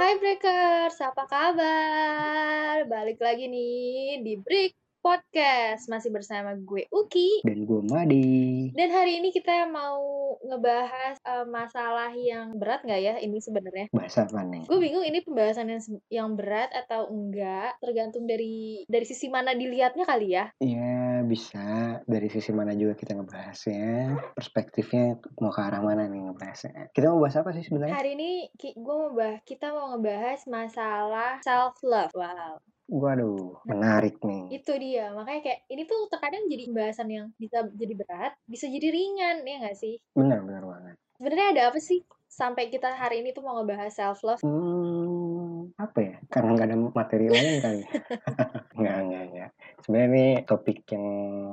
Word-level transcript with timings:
Hai 0.00 0.16
Breakers, 0.16 0.96
apa 1.04 1.28
kabar? 1.28 2.88
Balik 2.88 3.20
lagi 3.20 3.52
nih 3.52 4.24
di 4.24 4.32
Break 4.40 4.72
Podcast. 5.04 5.92
Masih 5.92 6.08
bersama 6.08 6.56
gue 6.56 6.88
Uki. 6.88 7.44
Dan 7.44 7.68
gue 7.68 7.84
Madi. 7.84 8.72
Dan 8.72 8.88
hari 8.96 9.20
ini 9.20 9.28
kita 9.28 9.68
mau 9.68 10.00
ngebahas 10.50 11.16
uh, 11.22 11.46
masalah 11.46 12.10
yang 12.14 12.58
berat 12.58 12.82
nggak 12.82 13.00
ya 13.00 13.14
ini 13.22 13.38
sebenarnya? 13.38 13.86
Bahasa 13.94 14.26
apa 14.26 14.42
nih? 14.42 14.66
Gue 14.66 14.78
bingung 14.82 15.06
ini 15.06 15.22
pembahasan 15.22 15.70
yang, 15.70 15.82
yang 16.10 16.28
berat 16.34 16.74
atau 16.74 17.06
enggak. 17.08 17.78
Tergantung 17.78 18.26
dari 18.26 18.84
dari 18.90 19.06
sisi 19.06 19.30
mana 19.30 19.54
dilihatnya 19.54 20.04
kali 20.04 20.28
ya. 20.34 20.50
Iya 20.58 21.22
bisa. 21.24 22.00
Dari 22.04 22.28
sisi 22.28 22.50
mana 22.50 22.74
juga 22.74 22.98
kita 22.98 23.14
ngebahasnya. 23.14 24.18
Perspektifnya 24.34 25.16
mau 25.38 25.54
ke 25.54 25.60
arah 25.62 25.80
mana 25.80 26.10
nih 26.10 26.30
ngebahasnya. 26.30 26.90
Kita 26.90 27.14
mau 27.14 27.22
bahas 27.22 27.38
apa 27.38 27.54
sih 27.54 27.62
sebenarnya? 27.62 27.94
Hari 27.94 28.10
ini 28.18 28.30
gue 28.58 28.96
mau 28.96 29.12
bahas, 29.14 29.40
kita 29.46 29.70
mau 29.70 29.94
ngebahas 29.94 30.40
masalah 30.50 31.38
self 31.46 31.78
love. 31.86 32.12
Wow. 32.12 32.58
Waduh, 32.90 33.62
menarik 33.70 34.18
nih. 34.18 34.58
Itu 34.58 34.74
dia, 34.82 35.14
makanya 35.14 35.40
kayak 35.46 35.60
ini 35.70 35.82
tuh 35.86 36.10
terkadang 36.10 36.42
jadi 36.50 36.66
pembahasan 36.66 37.06
yang 37.06 37.26
bisa 37.38 37.62
jadi 37.70 37.94
berat, 37.94 38.32
bisa 38.50 38.66
jadi 38.66 38.88
ringan, 38.90 39.46
ya 39.46 39.56
nggak 39.62 39.78
sih? 39.78 39.94
Benar, 40.10 40.42
benar 40.42 40.64
banget. 40.66 40.96
Sebenarnya 41.14 41.46
ada 41.54 41.62
apa 41.70 41.78
sih 41.78 42.02
sampai 42.26 42.66
kita 42.66 42.90
hari 42.98 43.22
ini 43.22 43.30
tuh 43.30 43.46
mau 43.46 43.54
ngebahas 43.62 43.94
self 43.94 44.26
love? 44.26 44.42
Hmm, 44.42 45.29
apa 45.76 45.98
ya? 46.00 46.14
Karena 46.32 46.50
nggak 46.56 46.68
ada 46.68 46.76
materi 46.92 47.26
lain 47.28 47.54
kali. 47.60 47.82
nggak, 48.80 48.98
nggak, 49.06 49.24
nggak. 49.32 49.50
Sebenarnya 49.80 50.08
ini 50.12 50.26
topik 50.44 50.78
yang 50.92 51.06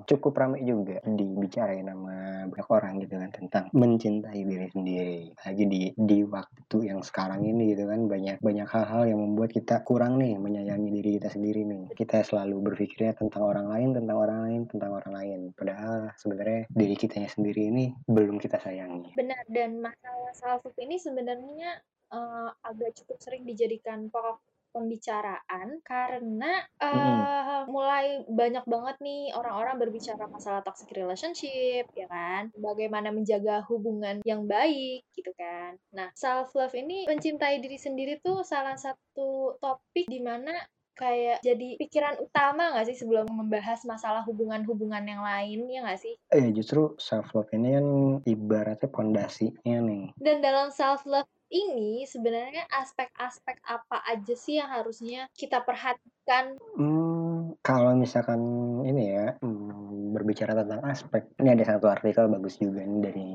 cukup 0.04 0.34
ramai 0.36 0.62
juga 0.68 1.00
dibicarain 1.04 1.88
sama 1.88 2.48
banyak 2.52 2.68
orang 2.68 2.94
gitu 3.04 3.16
kan 3.16 3.30
tentang 3.32 3.66
mencintai 3.72 4.42
diri 4.44 4.68
sendiri. 4.72 5.20
Lagi 5.36 5.64
di 5.68 5.82
di 5.96 6.20
waktu 6.28 6.78
yang 6.88 7.00
sekarang 7.04 7.44
ini 7.44 7.76
gitu 7.76 7.88
kan 7.88 8.08
banyak 8.08 8.38
banyak 8.44 8.68
hal-hal 8.68 9.04
yang 9.08 9.20
membuat 9.24 9.56
kita 9.56 9.82
kurang 9.88 10.20
nih 10.20 10.36
menyayangi 10.36 10.90
diri 10.92 11.10
kita 11.22 11.30
sendiri 11.32 11.64
nih. 11.64 11.84
Kita 11.96 12.24
selalu 12.24 12.74
berpikirnya 12.74 13.16
tentang 13.16 13.44
orang 13.48 13.68
lain, 13.72 13.90
tentang 13.96 14.18
orang 14.20 14.40
lain, 14.48 14.62
tentang 14.68 14.92
orang 14.96 15.14
lain. 15.16 15.40
Padahal 15.56 16.12
sebenarnya 16.20 16.68
diri 16.72 16.96
kitanya 17.00 17.30
sendiri 17.32 17.72
ini 17.72 17.96
belum 18.08 18.40
kita 18.40 18.60
sayangi. 18.60 19.16
Benar 19.16 19.44
dan 19.48 19.80
masalah 19.80 20.34
self 20.36 20.64
ini 20.78 21.00
sebenarnya 21.00 21.82
uh, 22.12 22.50
agak 22.64 22.96
cukup 22.98 23.18
sering 23.20 23.44
dijadikan 23.44 24.08
pokok 24.12 24.40
pembicaraan 24.78 25.82
karena 25.82 26.62
uh, 26.78 26.94
mm-hmm. 26.94 27.62
mulai 27.72 28.22
banyak 28.30 28.62
banget 28.70 28.96
nih 29.02 29.34
orang-orang 29.34 29.82
berbicara 29.82 30.30
masalah 30.30 30.62
toxic 30.62 30.94
relationship 30.94 31.90
ya 31.98 32.06
kan 32.06 32.54
bagaimana 32.54 33.10
menjaga 33.10 33.66
hubungan 33.66 34.22
yang 34.22 34.46
baik 34.46 35.02
gitu 35.18 35.34
kan 35.34 35.82
nah 35.90 36.14
self 36.14 36.54
love 36.54 36.78
ini 36.78 37.10
mencintai 37.10 37.58
diri 37.58 37.82
sendiri 37.82 38.22
tuh 38.22 38.46
salah 38.46 38.78
satu 38.78 39.58
topik 39.58 40.06
di 40.06 40.22
mana 40.22 40.54
kayak 40.98 41.46
jadi 41.46 41.78
pikiran 41.78 42.18
utama 42.18 42.74
gak 42.74 42.90
sih 42.90 42.98
sebelum 42.98 43.30
membahas 43.30 43.86
masalah 43.86 44.26
hubungan-hubungan 44.26 45.06
yang 45.06 45.22
lain 45.22 45.70
ya 45.70 45.86
gak 45.86 46.02
sih? 46.02 46.18
Eh 46.34 46.50
justru 46.50 46.98
self 46.98 47.38
love 47.38 47.54
ini 47.54 47.78
kan 47.78 47.88
ibaratnya 48.26 48.90
pondasinya 48.90 49.78
nih. 49.86 50.10
Dan 50.18 50.42
dalam 50.42 50.74
self 50.74 51.06
love 51.06 51.30
ini 51.48 52.04
sebenarnya 52.04 52.68
aspek-aspek 52.70 53.64
apa 53.64 54.04
aja 54.04 54.36
sih 54.36 54.60
yang 54.60 54.70
harusnya 54.70 55.32
kita 55.34 55.64
perhatikan? 55.64 56.60
Hmm, 56.76 57.56
kalau 57.64 57.96
misalkan 57.96 58.40
ini 58.84 59.16
ya 59.16 59.28
hmm, 59.40 60.12
berbicara 60.12 60.54
tentang 60.54 60.84
aspek, 60.86 61.24
ini 61.40 61.56
ada 61.56 61.64
satu 61.64 61.88
artikel 61.88 62.28
bagus 62.28 62.60
juga 62.60 62.84
nih 62.84 63.00
dari 63.00 63.30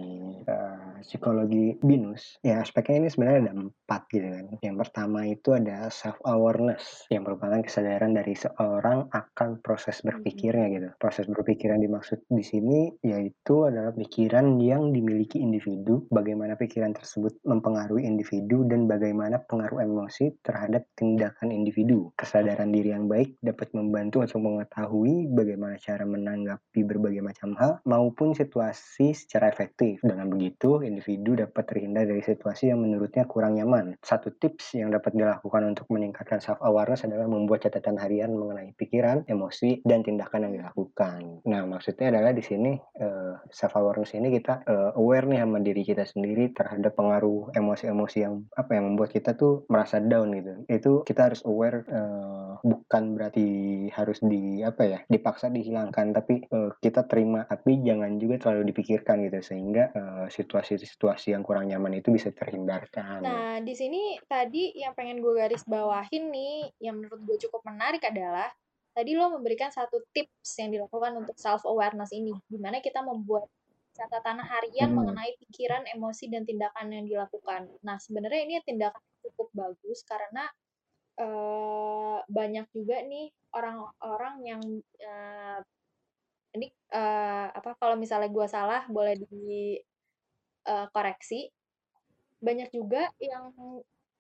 uh, 0.45 0.62
psikologi 1.03 1.77
binus. 1.83 2.39
Ya 2.41 2.62
aspeknya 2.62 3.06
ini 3.06 3.08
sebenarnya 3.11 3.50
ada 3.50 3.55
empat 3.67 4.03
gitu 4.11 4.27
kan. 4.27 4.47
Yang 4.62 4.77
pertama 4.86 5.19
itu 5.28 5.48
ada 5.55 5.91
self 5.92 6.19
awareness 6.25 7.06
yang 7.12 7.27
merupakan 7.27 7.61
kesadaran 7.61 8.14
dari 8.17 8.34
seorang 8.39 9.11
akan 9.12 9.61
proses 9.61 10.01
berpikirnya 10.01 10.67
gitu. 10.73 10.89
Proses 10.96 11.27
berpikir 11.29 11.74
yang 11.74 11.83
dimaksud 11.83 12.24
di 12.30 12.45
sini 12.46 12.80
yaitu 13.02 13.67
adalah 13.68 13.92
pikiran 13.92 14.58
yang 14.62 14.91
dimiliki 14.95 15.42
individu, 15.42 16.07
bagaimana 16.08 16.55
pikiran 16.55 16.95
tersebut 16.95 17.39
mempengaruhi 17.45 18.07
individu 18.07 18.64
dan 18.67 18.86
bagaimana 18.86 19.42
pengaruh 19.46 19.83
emosi 19.83 20.39
terhadap 20.46 20.86
tindakan 20.95 21.51
individu. 21.51 22.14
Kesadaran 22.14 22.70
diri 22.70 22.95
yang 22.95 23.11
baik 23.11 23.36
dapat 23.42 23.74
membantu 23.74 24.23
untuk 24.23 24.41
mengetahui 24.42 25.30
bagaimana 25.35 25.77
cara 25.79 26.07
menanggapi 26.07 26.80
berbagai 26.86 27.23
macam 27.24 27.55
hal 27.58 27.83
maupun 27.85 28.33
situasi 28.33 29.12
secara 29.17 29.51
efektif. 29.51 30.01
Dengan 30.02 30.30
begitu, 30.30 30.80
individu 30.92 31.35
dapat 31.35 31.64
terhindar 31.64 32.05
dari 32.05 32.20
situasi 32.20 32.69
yang 32.69 32.85
menurutnya 32.85 33.25
kurang 33.25 33.57
nyaman. 33.57 33.97
Satu 34.05 34.30
tips 34.36 34.77
yang 34.77 34.92
dapat 34.92 35.17
dilakukan 35.17 35.73
untuk 35.73 35.89
meningkatkan 35.89 36.39
self 36.45 36.61
awareness 36.61 37.08
adalah 37.08 37.27
membuat 37.27 37.64
catatan 37.64 37.97
harian 37.97 38.36
mengenai 38.36 38.77
pikiran, 38.77 39.25
emosi, 39.27 39.80
dan 39.83 40.05
tindakan 40.05 40.48
yang 40.48 40.55
dilakukan. 40.63 41.42
Nah, 41.48 41.64
maksudnya 41.64 42.13
adalah 42.13 42.36
di 42.36 42.45
sini 42.45 42.77
uh, 42.77 43.03
eh, 43.03 43.35
self 43.48 43.75
awareness 43.80 44.13
ini 44.13 44.29
kita 44.35 44.63
uh, 44.69 44.91
aware 45.01 45.25
nih 45.25 45.41
sama 45.41 45.58
diri 45.64 45.83
kita 45.83 46.05
sendiri 46.05 46.53
terhadap 46.53 46.92
pengaruh 46.95 47.55
emosi 47.57 47.89
emosi 47.89 48.19
yang 48.23 48.35
apa 48.53 48.77
yang 48.77 48.92
membuat 48.92 49.14
kita 49.14 49.35
tuh 49.39 49.64
merasa 49.73 49.98
down 50.03 50.35
gitu 50.36 50.53
itu 50.69 50.92
kita 51.07 51.33
harus 51.33 51.41
aware 51.48 51.86
uh, 51.89 52.59
bukan 52.63 53.19
berarti 53.19 53.47
harus 53.91 54.23
di 54.23 54.63
apa 54.63 54.83
ya 54.86 54.98
dipaksa 55.09 55.51
dihilangkan 55.51 56.14
tapi 56.14 56.47
uh, 56.53 56.74
kita 56.79 57.07
terima 57.07 57.45
tapi 57.47 57.83
jangan 57.83 58.19
juga 58.20 58.39
terlalu 58.39 58.74
dipikirkan 58.74 59.24
gitu 59.27 59.41
sehingga 59.42 59.91
uh, 60.83 61.19
yang 61.31 61.43
kurang 61.47 61.70
nyaman 61.70 61.98
itu 61.98 62.11
bisa 62.11 62.35
terhindarkan 62.35 63.23
nah 63.23 63.57
di 63.63 63.75
sini 63.75 64.19
tadi 64.27 64.75
yang 64.77 64.93
pengen 64.93 65.23
gue 65.23 65.33
garis 65.39 65.63
bawahin 65.65 66.29
nih 66.31 66.70
yang 66.83 66.98
menurut 66.98 67.20
gue 67.23 67.37
cukup 67.48 67.63
menarik 67.67 68.03
adalah 68.03 68.51
tadi 68.92 69.17
lo 69.17 69.33
memberikan 69.33 69.73
satu 69.73 70.05
tips 70.13 70.61
yang 70.61 70.75
dilakukan 70.75 71.17
untuk 71.17 71.37
self 71.41 71.65
awareness 71.65 72.13
ini 72.13 72.37
di 72.45 72.59
mana 72.61 72.85
kita 72.85 73.01
membuat 73.01 73.48
catatan 73.92 74.41
harian 74.41 74.89
hmm. 74.92 74.97
mengenai 74.97 75.33
pikiran, 75.37 75.85
emosi, 75.92 76.33
dan 76.33 76.48
tindakan 76.48 76.89
yang 76.97 77.05
dilakukan. 77.05 77.69
Nah, 77.85 78.01
sebenarnya 78.01 78.41
ini 78.48 78.55
tindakan 78.65 79.05
cukup 79.21 79.53
bagus 79.53 80.01
karena 80.09 80.48
uh, 81.21 82.25
banyak 82.27 82.67
juga 82.73 83.05
nih 83.05 83.29
orang-orang 83.53 84.35
yang 84.48 84.63
uh, 85.05 85.61
ini 86.53 86.69
uh, 86.92 87.48
apa 87.53 87.77
kalau 87.81 87.97
misalnya 87.97 88.29
gue 88.29 88.47
salah 88.48 88.85
boleh 88.89 89.17
Uh, 90.62 90.86
banyak 92.42 92.68
juga 92.74 93.11
yang 93.23 93.55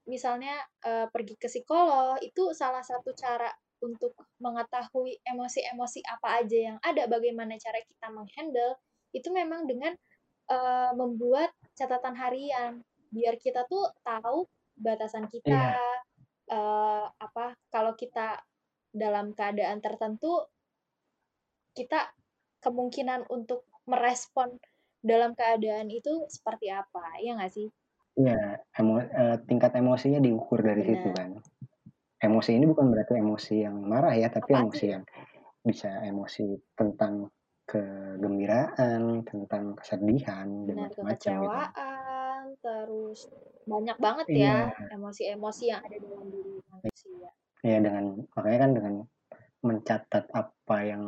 misalnya 0.06 0.54
uh, 0.82 1.06
pergi 1.10 1.38
ke 1.38 1.46
psikolog 1.46 2.18
itu 2.22 2.50
salah 2.54 2.82
satu 2.82 3.14
cara 3.14 3.50
untuk 3.82 4.14
mengetahui 4.38 5.18
emosi-emosi 5.26 6.06
apa 6.06 6.42
aja 6.42 6.58
yang 6.70 6.78
ada, 6.86 7.10
bagaimana 7.10 7.58
cara 7.58 7.82
kita 7.82 8.06
menghandle 8.14 8.78
itu 9.10 9.28
memang 9.34 9.66
dengan 9.66 9.94
uh, 10.50 10.94
membuat 10.94 11.50
catatan 11.74 12.14
harian 12.14 12.86
biar 13.10 13.36
kita 13.42 13.66
tuh 13.66 13.90
tahu 14.06 14.46
batasan 14.78 15.26
kita. 15.26 15.50
Iya. 15.50 15.90
uh, 16.54 17.06
apa 17.18 17.58
kalau 17.74 17.98
kita 17.98 18.40
dalam 18.94 19.34
keadaan 19.34 19.82
tertentu 19.82 20.46
kita 21.74 22.12
kemungkinan 22.62 23.26
untuk 23.32 23.66
merespon 23.88 24.60
dalam 25.02 25.34
keadaan 25.34 25.90
itu 25.90 26.24
seperti 26.30 26.70
apa 26.70 27.18
ya 27.20 27.34
nggak 27.36 27.52
sih? 27.52 27.68
Iya, 28.12 28.60
emo, 28.76 29.00
uh, 29.00 29.36
tingkat 29.48 29.72
emosinya 29.74 30.20
diukur 30.22 30.60
dari 30.62 30.84
Benar. 30.84 30.90
situ 30.94 31.08
kan. 31.16 31.30
Emosi 32.22 32.50
ini 32.54 32.64
bukan 32.70 32.86
berarti 32.92 33.18
emosi 33.18 33.54
yang 33.66 33.76
marah 33.82 34.14
ya, 34.14 34.30
tapi 34.30 34.54
apa 34.54 34.62
emosi 34.62 34.86
yang 34.86 35.04
bisa 35.66 35.90
emosi 36.06 36.54
tentang 36.78 37.26
kegembiraan, 37.66 39.26
tentang 39.26 39.78
kesedihan 39.78 40.46
dan 40.68 40.76
macam-macam 40.86 41.34
gitu. 41.40 41.60
terus 42.62 43.32
banyak 43.64 43.96
banget 43.96 44.26
ya 44.28 44.36
iya. 44.70 44.94
emosi-emosi 44.94 45.64
yang 45.72 45.80
ada 45.82 45.96
dalam 45.98 46.26
diri 46.30 46.58
manusia. 46.68 47.30
Iya, 47.62 47.78
dengan 47.80 48.04
makanya 48.34 48.58
kan 48.58 48.70
dengan 48.74 48.94
mencatat 49.62 50.24
apa 50.34 50.76
yang 50.82 51.04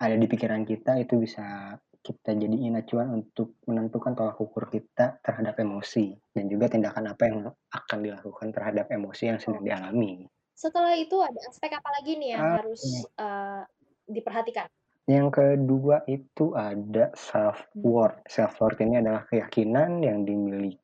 ada 0.00 0.16
di 0.16 0.26
pikiran 0.26 0.64
kita 0.64 0.96
itu 0.98 1.20
bisa 1.20 1.76
kita 2.00 2.32
jadiin 2.32 2.80
acuan 2.80 3.12
untuk 3.12 3.60
menentukan 3.68 4.16
tolak 4.16 4.40
ukur 4.40 4.72
kita 4.72 5.20
terhadap 5.20 5.60
emosi 5.60 6.16
dan 6.32 6.48
juga 6.48 6.72
tindakan 6.72 7.12
apa 7.12 7.22
yang 7.28 7.38
akan 7.52 7.98
dilakukan 8.00 8.48
terhadap 8.56 8.88
emosi 8.88 9.22
yang 9.28 9.38
sedang 9.38 9.64
dialami. 9.64 10.24
Setelah 10.56 10.96
itu 10.96 11.16
ada 11.20 11.40
aspek 11.48 11.72
apa 11.76 11.88
lagi 11.92 12.20
nih 12.20 12.36
yang 12.36 12.44
ah, 12.44 12.52
harus 12.60 12.82
uh, 13.16 13.64
diperhatikan? 14.08 14.68
Yang 15.08 15.28
kedua 15.40 16.04
itu 16.08 16.52
ada 16.52 17.12
self-worth. 17.16 18.24
Self-worth 18.28 18.80
ini 18.84 19.00
adalah 19.00 19.24
keyakinan 19.28 20.04
yang 20.04 20.24
dimiliki 20.24 20.78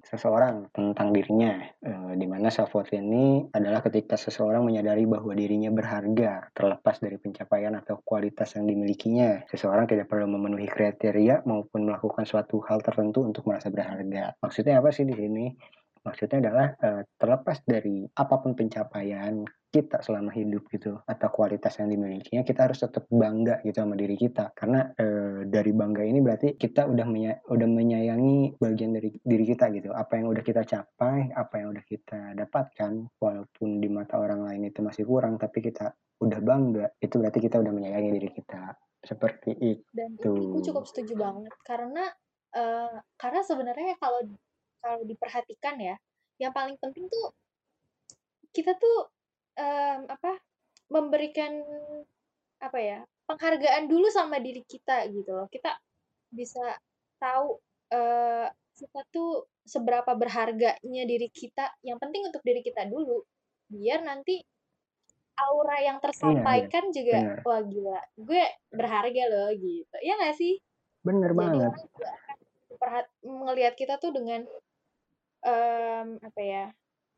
seseorang 0.00 0.72
tentang 0.72 1.12
dirinya. 1.12 1.60
E, 1.84 2.16
di 2.16 2.24
mana 2.24 2.48
self-worth 2.48 2.96
ini 2.96 3.44
adalah 3.52 3.84
ketika 3.84 4.16
seseorang 4.16 4.64
menyadari 4.64 5.04
bahwa 5.04 5.36
dirinya 5.36 5.68
berharga, 5.68 6.48
terlepas 6.56 7.04
dari 7.04 7.20
pencapaian 7.20 7.76
atau 7.76 8.00
kualitas 8.00 8.56
yang 8.56 8.64
dimilikinya. 8.64 9.44
Seseorang 9.52 9.84
tidak 9.84 10.08
perlu 10.08 10.24
memenuhi 10.24 10.64
kriteria 10.64 11.44
maupun 11.44 11.84
melakukan 11.84 12.24
suatu 12.24 12.64
hal 12.64 12.80
tertentu 12.80 13.28
untuk 13.28 13.44
merasa 13.44 13.68
berharga. 13.68 14.32
Maksudnya 14.40 14.80
apa 14.80 14.88
sih 14.88 15.04
di 15.04 15.12
sini? 15.12 15.44
Maksudnya 16.02 16.38
adalah, 16.42 16.66
eee, 16.82 17.02
terlepas 17.14 17.58
dari 17.62 18.02
apa 18.18 18.34
pun 18.42 18.52
pencapaian 18.58 19.46
kita 19.72 20.04
selama 20.04 20.34
hidup 20.36 20.68
gitu, 20.68 21.00
atau 21.08 21.28
kualitas 21.32 21.78
yang 21.80 21.88
dimilikinya, 21.94 22.42
kita 22.44 22.68
harus 22.68 22.82
tetap 22.84 23.08
bangga 23.08 23.62
gitu 23.64 23.80
sama 23.86 23.94
diri 23.96 24.18
kita. 24.18 24.52
Karena, 24.52 24.90
eee, 24.98 25.46
dari 25.48 25.72
bangga 25.72 26.02
ini 26.04 26.18
berarti 26.20 26.58
kita 26.60 26.90
udah 26.90 27.06
menya 27.08 27.32
udah 27.48 27.68
menyayangi 27.70 28.58
bagian 28.60 28.92
dari 28.98 29.14
diri 29.22 29.44
kita 29.48 29.70
gitu. 29.72 29.94
Apa 29.94 30.18
yang 30.20 30.28
udah 30.34 30.44
kita 30.44 30.62
capai, 30.66 31.30
apa 31.32 31.54
yang 31.62 31.72
udah 31.72 31.84
kita 31.86 32.34
dapatkan, 32.36 32.92
walaupun 33.22 33.78
di 33.80 33.88
mata 33.88 34.18
orang 34.20 34.42
lain 34.44 34.68
itu 34.74 34.82
masih 34.84 35.06
kurang, 35.08 35.38
tapi 35.40 35.62
kita 35.64 35.94
udah 36.20 36.40
bangga, 36.44 36.86
itu 37.00 37.14
berarti 37.18 37.38
kita 37.40 37.56
udah 37.62 37.72
menyayangi 37.72 38.10
diri 38.18 38.28
kita. 38.34 38.74
Seperti 39.02 39.50
Dan 39.92 40.16
itu. 40.20 40.34
aku 40.48 40.64
cukup 40.64 40.84
setuju 40.88 41.14
banget 41.20 41.52
karena, 41.68 42.08
eee, 42.56 42.96
karena 43.20 43.40
sebenarnya 43.44 43.92
kalau 44.00 44.24
kalau 44.82 45.02
diperhatikan 45.06 45.76
ya, 45.80 45.96
yang 46.42 46.52
paling 46.56 46.76
penting 46.82 47.06
tuh 47.12 47.32
kita 48.54 48.76
tuh, 48.76 49.08
mmm, 49.56 50.04
apa, 50.12 50.36
memberikan 50.92 51.52
apa 52.62 52.78
ya, 52.80 52.98
penghargaan 53.28 53.86
dulu 53.90 54.08
sama 54.12 54.38
diri 54.42 54.62
kita 54.66 55.08
gitu 55.12 55.30
loh. 55.32 55.48
Kita 55.52 55.76
bisa 56.32 56.76
tahu, 57.22 57.60
eee, 57.92 58.48
kita 58.78 59.00
tuh 59.14 59.48
seberapa 59.66 60.12
berharganya 60.18 61.04
diri 61.08 61.28
kita, 61.32 61.72
yang 61.86 61.98
penting 62.02 62.26
untuk 62.28 62.42
diri 62.46 62.62
kita 62.64 62.84
dulu, 62.90 63.24
biar 63.72 64.02
nanti 64.06 64.42
aura 65.40 65.78
yang 65.84 65.98
Iya 66.22 66.42
iya, 66.54 66.66
tersampaikan 66.68 66.90
juga, 66.94 67.20
bener. 67.20 67.44
"Wah 67.46 67.62
gila, 67.66 68.00
gue 68.20 68.42
berharga 68.74 69.22
loh," 69.32 69.50
gitu. 69.56 69.96
Iya 70.04 70.14
nggak 70.20 70.36
sih? 70.40 70.54
Bener 71.04 71.34
Jadi 71.38 71.58
banget. 71.58 71.74
akan 72.82 73.04
ngelihat 73.46 73.74
kita 73.78 73.96
tuh 74.02 74.12
dengan, 74.16 74.44
mmm, 75.44 76.06
apa 76.26 76.40
ya, 76.42 76.64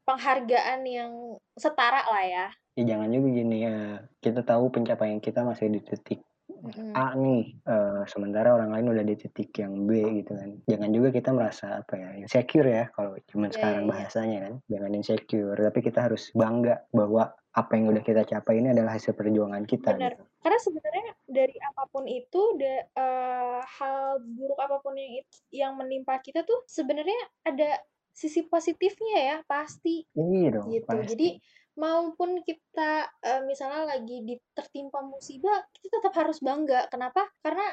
penghargaan 0.08 0.80
yang 0.88 1.12
setara 1.58 2.02
lah 2.12 2.24
ya. 2.26 2.46
Ya 2.76 2.82
jangan 2.90 3.06
juga 3.14 3.28
gini 3.38 3.56
ya, 3.70 4.02
kita 4.18 4.42
tahu 4.42 4.66
pencapaian 4.74 5.22
kita 5.22 5.46
masih 5.46 5.70
di 5.70 5.78
titik 5.86 6.20
Mhm. 6.48 7.04
A 7.04 7.14
nih, 7.14 7.60
eee, 7.66 8.02
sementara 8.10 8.50
orang 8.56 8.70
lain 8.74 8.86
udah 8.94 9.04
di 9.06 9.14
titik 9.20 9.50
yang 9.62 9.86
B 9.88 9.92
gitu 10.22 10.32
kan. 10.38 10.50
Jangan 10.70 10.90
juga 10.96 11.08
kita 11.14 11.30
merasa 11.36 11.66
apa 11.84 11.94
ya, 12.00 12.10
insecure 12.22 12.68
ya 12.70 12.84
kalau 12.96 13.14
Iya 13.50 13.62
iya 13.70 13.80
sekarang 13.80 13.84
iya. 13.90 13.94
bahasanya 13.94 14.38
kan, 14.50 14.54
jangan 14.72 14.92
insecure, 14.98 15.58
tapi 15.58 15.80
kita 15.86 16.00
harus 16.06 16.30
bangga 16.34 16.84
bahwa 16.94 17.34
apa 17.54 17.72
yang 17.78 17.86
udah 17.94 18.02
kita 18.06 18.22
capai 18.26 18.60
ini 18.62 18.74
adalah 18.74 18.96
hasil 18.98 19.14
perjuangan 19.18 19.64
kita 19.68 19.92
Bener, 19.92 20.12
gitu. 20.12 20.24
karena 20.40 20.58
sebenarnya 20.62 21.06
dari 21.28 21.56
apa 21.60 21.84
pun 21.92 22.08
itu 22.08 22.40
da 22.56 22.86
eee, 22.94 23.58
hal 23.76 24.16
buruk 24.22 24.56
apa 24.62 24.76
pun 24.80 24.94
yang 24.96 25.12
yang 25.50 25.72
menimpa 25.76 26.16
kita 26.24 26.40
tuh 26.46 26.62
sebenarnya 26.64 27.18
ada 27.44 27.84
sisi 28.14 28.46
positifnya 28.48 29.18
ya, 29.20 29.36
pasti, 29.48 30.06
Iya 30.22 30.48
dong, 30.54 30.70
gitu. 30.70 30.88
pasti. 30.88 31.26
Jadi 31.26 31.38
maupun 31.78 32.42
kita, 32.46 33.10
misalnya 33.48 33.96
lagi 33.98 34.22
di 34.26 34.36
tertimpa 34.56 35.02
musibah, 35.04 35.66
kita 35.76 36.00
tetap 36.02 36.14
harus 36.22 36.38
bangga. 36.44 36.86
Kenapa? 36.92 37.28
Karena 37.44 37.66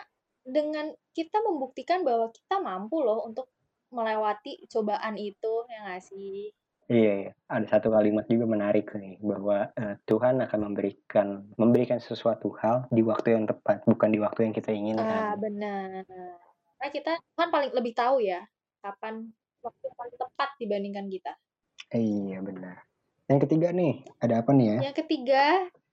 dengan 0.44 0.90
kita 1.14 1.40
membuktikan 1.46 2.02
bahwa 2.08 2.30
kita 2.34 2.58
mampu 2.64 3.02
loh 3.06 3.26
untuk 3.30 3.52
melewati 3.94 4.66
cobaan 4.72 5.16
itu, 5.22 5.66
ya 5.72 5.80
nggak 5.88 6.04
sih? 6.04 6.52
Iya 6.90 7.12
iya, 7.22 7.32
ada 7.54 7.66
satu 7.74 7.88
kalimat 7.96 8.26
juga 8.34 8.46
menarik 8.56 8.86
nih, 8.98 9.14
bahwa, 9.30 9.58
eee, 9.80 9.96
Tuhan 10.10 10.36
akan 10.46 10.60
memberikan 10.68 11.28
memberikan 11.62 12.00
sesuatu 12.02 12.48
hal 12.62 12.78
di 12.96 13.02
waktu 13.06 13.28
yang 13.38 13.46
tepat, 13.52 13.78
bukan 13.86 14.10
di 14.14 14.20
waktu 14.26 14.40
yang 14.50 14.56
kita 14.58 14.72
Ah, 15.00 15.40
inginkan. 15.40 15.40
benar. 15.40 16.04
Karena 16.76 16.90
kita 16.92 17.12
kan 17.38 17.48
paling 17.54 17.72
lebih 17.72 17.94
tahu 17.96 18.20
ya, 18.24 18.44
kapan 18.84 19.32
waktu 19.62 19.82
yang 19.88 19.98
paling 19.98 20.18
tepat 20.18 20.50
dibandingkan 20.58 21.06
kita. 21.08 21.34
Iya 21.94 22.40
benar. 22.44 22.78
Yang 23.32 23.40
ketiga 23.48 23.68
nih, 23.72 23.94
ada 24.20 24.44
apa 24.44 24.52
nih 24.52 24.68
ya? 24.68 24.78
Yang 24.92 24.98
ketiga, 25.06 25.46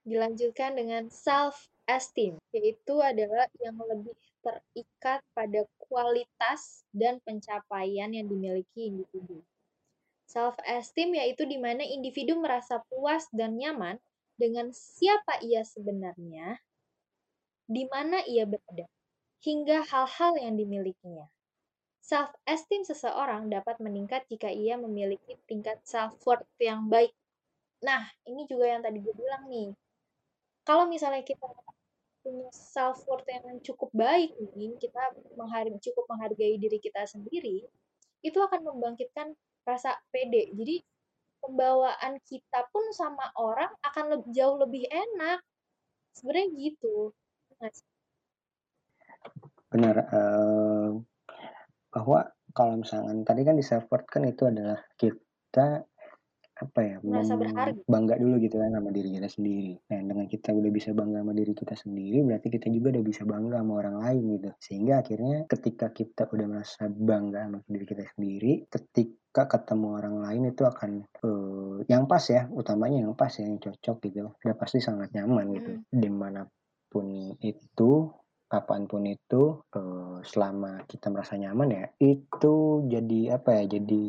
dilanjutkan 0.03 0.75
dengan 0.75 1.07
self-esteem, 1.07 2.41
yaitu 2.51 2.95
adalah 2.99 3.47
yang 3.63 3.79
lebih 3.79 4.15
terikat 4.43 5.21
pada 5.35 5.67
kualitas 5.79 6.83
dan 6.95 7.19
pencapaian 7.23 8.11
yang 8.11 8.27
dimiliki 8.27 8.91
individu. 8.91 9.43
Self-esteem 10.29 11.15
yaitu 11.17 11.45
di 11.49 11.57
mana 11.57 11.81
individu 11.81 12.37
merasa 12.37 12.83
puas 12.91 13.25
dan 13.33 13.57
nyaman 13.57 13.97
dengan 14.39 14.71
siapa 14.71 15.41
ia 15.43 15.65
sebenarnya, 15.67 16.61
di 17.67 17.83
mana 17.91 18.23
ia 18.25 18.47
berada, 18.47 18.87
hingga 19.43 19.83
hal-hal 19.83 20.37
yang 20.39 20.55
dimilikinya. 20.55 21.27
Self-esteem 22.09 22.89
seseorang 22.89 23.53
dapat 23.53 23.77
meningkat 23.77 24.25
jika 24.33 24.49
ia 24.49 24.81
memiliki 24.81 25.37
tingkat 25.45 25.77
self-worth 25.85 26.49
yang 26.57 26.89
baik. 26.89 27.13
Nah, 27.85 28.01
ini 28.25 28.49
juga 28.49 28.65
yang 28.65 28.81
tadi 28.81 28.97
gue 28.97 29.13
bilang 29.13 29.45
nih. 29.45 29.69
Kalau 30.65 30.89
misalnya 30.89 31.21
kita 31.21 31.45
punya 32.25 32.49
self-worth 32.49 33.29
yang 33.29 33.61
cukup 33.61 33.93
baik 33.93 34.33
nih, 34.57 34.73
kita 34.81 35.13
menghar 35.37 35.69
cukup 35.77 36.09
menghargai 36.09 36.57
diri 36.57 36.81
kita 36.81 37.05
sendiri, 37.05 37.69
itu 38.25 38.39
akan 38.41 38.73
membangkitkan 38.73 39.37
rasa 39.61 39.93
pede. 40.09 40.49
Jadi 40.57 40.81
pembawaan 41.45 42.17
kita 42.25 42.65
pun 42.73 42.89
sama 42.89 43.29
orang 43.37 43.69
akan 43.85 44.17
leb 44.17 44.23
jauh 44.33 44.57
lebih 44.57 44.89
enak. 44.89 45.45
Sebenarnya 46.17 46.57
gitu. 46.57 47.13
Ya 47.61 47.69
sih? 47.69 47.85
Benar, 49.69 49.95
eee, 50.09 51.05
bahwa 51.99 52.31
kalau 52.55 52.79
misalkan 52.79 53.27
tadi 53.27 53.43
kan 53.43 53.59
di 53.59 53.65
self-worth 53.65 54.07
kan 54.07 54.23
itu 54.23 54.47
adalah 54.47 54.79
kita, 54.95 55.83
apa 56.59 56.79
ya, 56.83 56.97
Merasa 57.03 57.35
mem 57.35 57.43
berharga. 57.55 57.81
bangga 57.87 58.15
dulu 58.19 58.35
gitu 58.43 58.55
kan 58.59 58.71
sama 58.75 58.89
diri 58.91 59.09
kita 59.15 59.29
sendiri. 59.31 59.73
Nah, 59.91 59.99
dengan 60.03 60.27
kita 60.27 60.49
udah 60.51 60.71
bisa 60.71 60.89
bangga 60.95 61.19
sama 61.23 61.33
diri 61.35 61.53
kita 61.55 61.75
sendiri, 61.75 62.17
berarti 62.23 62.47
kita 62.51 62.67
juga 62.71 62.87
udah 62.99 63.03
bisa 63.05 63.21
bangga 63.23 63.57
sama 63.63 63.73
orang 63.79 63.95
lain 64.03 64.23
gitu. 64.39 64.49
Sehingga 64.59 64.93
akhirnya 65.03 65.37
ketika 65.47 65.87
kita 65.95 66.27
udah 66.31 66.45
merasa 66.51 66.83
bangga 66.91 67.39
sama 67.47 67.57
diri 67.67 67.85
kita 67.87 68.03
sendiri, 68.15 68.51
ketika 68.67 69.43
ketemu 69.47 69.87
orang 69.99 70.15
lain 70.19 70.41
itu 70.51 70.63
akan, 70.67 70.91
eee, 71.23 71.75
yang 71.87 72.03
pas 72.11 72.23
ya, 72.27 72.47
utamanya 72.51 73.07
yang 73.07 73.15
pas 73.15 73.31
ya, 73.39 73.45
yang 73.47 73.59
cocok 73.63 73.97
gitu, 74.07 74.27
udah 74.35 74.55
pasti 74.59 74.79
sangat 74.83 75.15
nyaman 75.15 75.45
gitu. 75.55 75.71
Mhm. 75.79 75.95
Di 75.95 76.09
mana 76.11 76.41
pun 76.91 77.05
itu, 77.39 77.91
kapan 78.51 78.81
pun 78.91 79.03
itu, 79.15 79.41
eee, 79.77 80.17
selama 80.31 80.71
kita 80.91 81.07
merasa 81.13 81.33
nyaman 81.41 81.69
ya, 81.77 81.85
itu 82.01 82.55
jadi 82.93 83.19
apa 83.37 83.49
ya, 83.61 83.63
jadi 83.79 84.01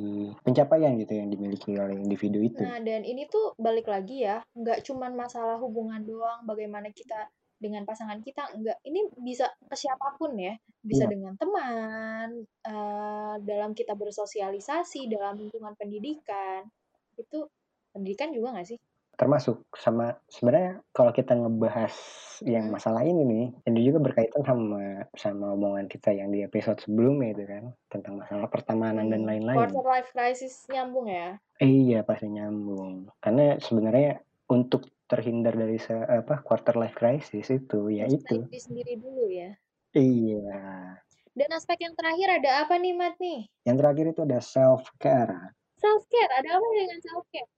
pencapaian 0.44 0.92
gitu 1.02 1.12
yang 1.20 1.28
dimiliki 1.32 1.70
oleh 1.85 1.97
individu 2.04 2.40
itu. 2.50 2.64
Nah, 2.64 2.82
dan 2.82 3.06
ini 3.06 3.30
tuh 3.30 3.54
balik 3.66 3.87
lagi 3.87 4.26
ya, 4.26 4.42
nggak 4.59 4.82
cuman 4.87 5.12
masalah 5.14 5.56
hubungan 5.62 6.02
doang, 6.02 6.42
bagaimana 6.50 6.90
kita 6.90 7.30
dengan 7.62 7.87
pasangan 7.87 8.18
kita, 8.26 8.50
enggak. 8.56 8.78
Ini 8.82 9.00
bisa 9.23 9.47
ke 9.70 9.76
siapa 9.78 10.16
pun 10.18 10.35
ya, 10.35 10.56
bisa 10.82 11.04
Iya. 11.04 11.12
dengan 11.12 11.37
teman, 11.38 12.42
eee, 12.66 13.35
dalam 13.47 13.70
kita 13.76 13.94
bersosialisasi, 13.94 15.06
dalam 15.12 15.38
lingkungan 15.38 15.75
pendidikan. 15.78 16.66
Itu 17.14 17.47
pendidikan 17.94 18.35
juga 18.35 18.56
nggak 18.59 18.68
sih? 18.75 18.80
Termasuk 19.21 19.69
sama 19.77 20.17
sebenarnya 20.33 20.81
kalau 20.97 21.12
kita 21.12 21.37
ngebahas 21.37 21.93
yang 22.41 22.73
Mhm. 22.73 22.73
masalah 22.73 23.05
ini 23.05 23.21
nih, 23.29 23.47
ini 23.69 23.79
juga 23.85 24.00
berkaitan 24.00 24.41
sama 24.49 25.05
sama 25.12 25.53
omongan 25.53 25.93
kita 25.93 26.09
yang 26.17 26.33
di 26.33 26.41
episode 26.41 26.81
sebelumnya 26.81 27.37
itu 27.37 27.45
kan, 27.45 27.65
tentang 27.93 28.17
masalah 28.17 28.49
pertemanan 28.49 29.12
dan 29.12 29.21
Hmm, 29.21 29.29
lain-lain. 29.29 29.61
quarter 29.61 29.85
life 29.85 30.09
crisis 30.17 30.65
nyambung 30.73 31.05
ya? 31.12 31.37
Iya, 31.61 32.00
pasti 32.00 32.33
nyambung. 32.33 33.12
Karena 33.21 33.61
sebenarnya 33.61 34.25
untuk 34.49 34.89
terhindar 35.05 35.53
dari 35.53 35.77
se 35.77 35.93
apa, 35.93 36.41
quarter 36.41 36.81
life 36.81 36.97
crisis 36.97 37.53
itu, 37.53 37.93
ya 37.93 38.09
itu. 38.09 38.49
diri 38.49 38.57
sendiri 38.57 38.93
dulu 38.97 39.29
ya? 39.29 39.53
Iya. 39.93 40.97
Dan 41.37 41.49
aspek 41.53 41.77
yang 41.85 41.93
terakhir 41.93 42.41
ada 42.41 42.65
apa 42.65 42.81
nih, 42.81 42.97
Mat, 42.97 43.21
nih? 43.21 43.53
Yang 43.69 43.77
terakhir 43.85 44.05
itu 44.17 44.21
ada 44.25 44.39
self-care. 44.41 45.37
Self-care, 45.77 46.33
ada 46.41 46.57
apa 46.57 46.67
dengan 46.73 46.99
self-care? 47.05 47.50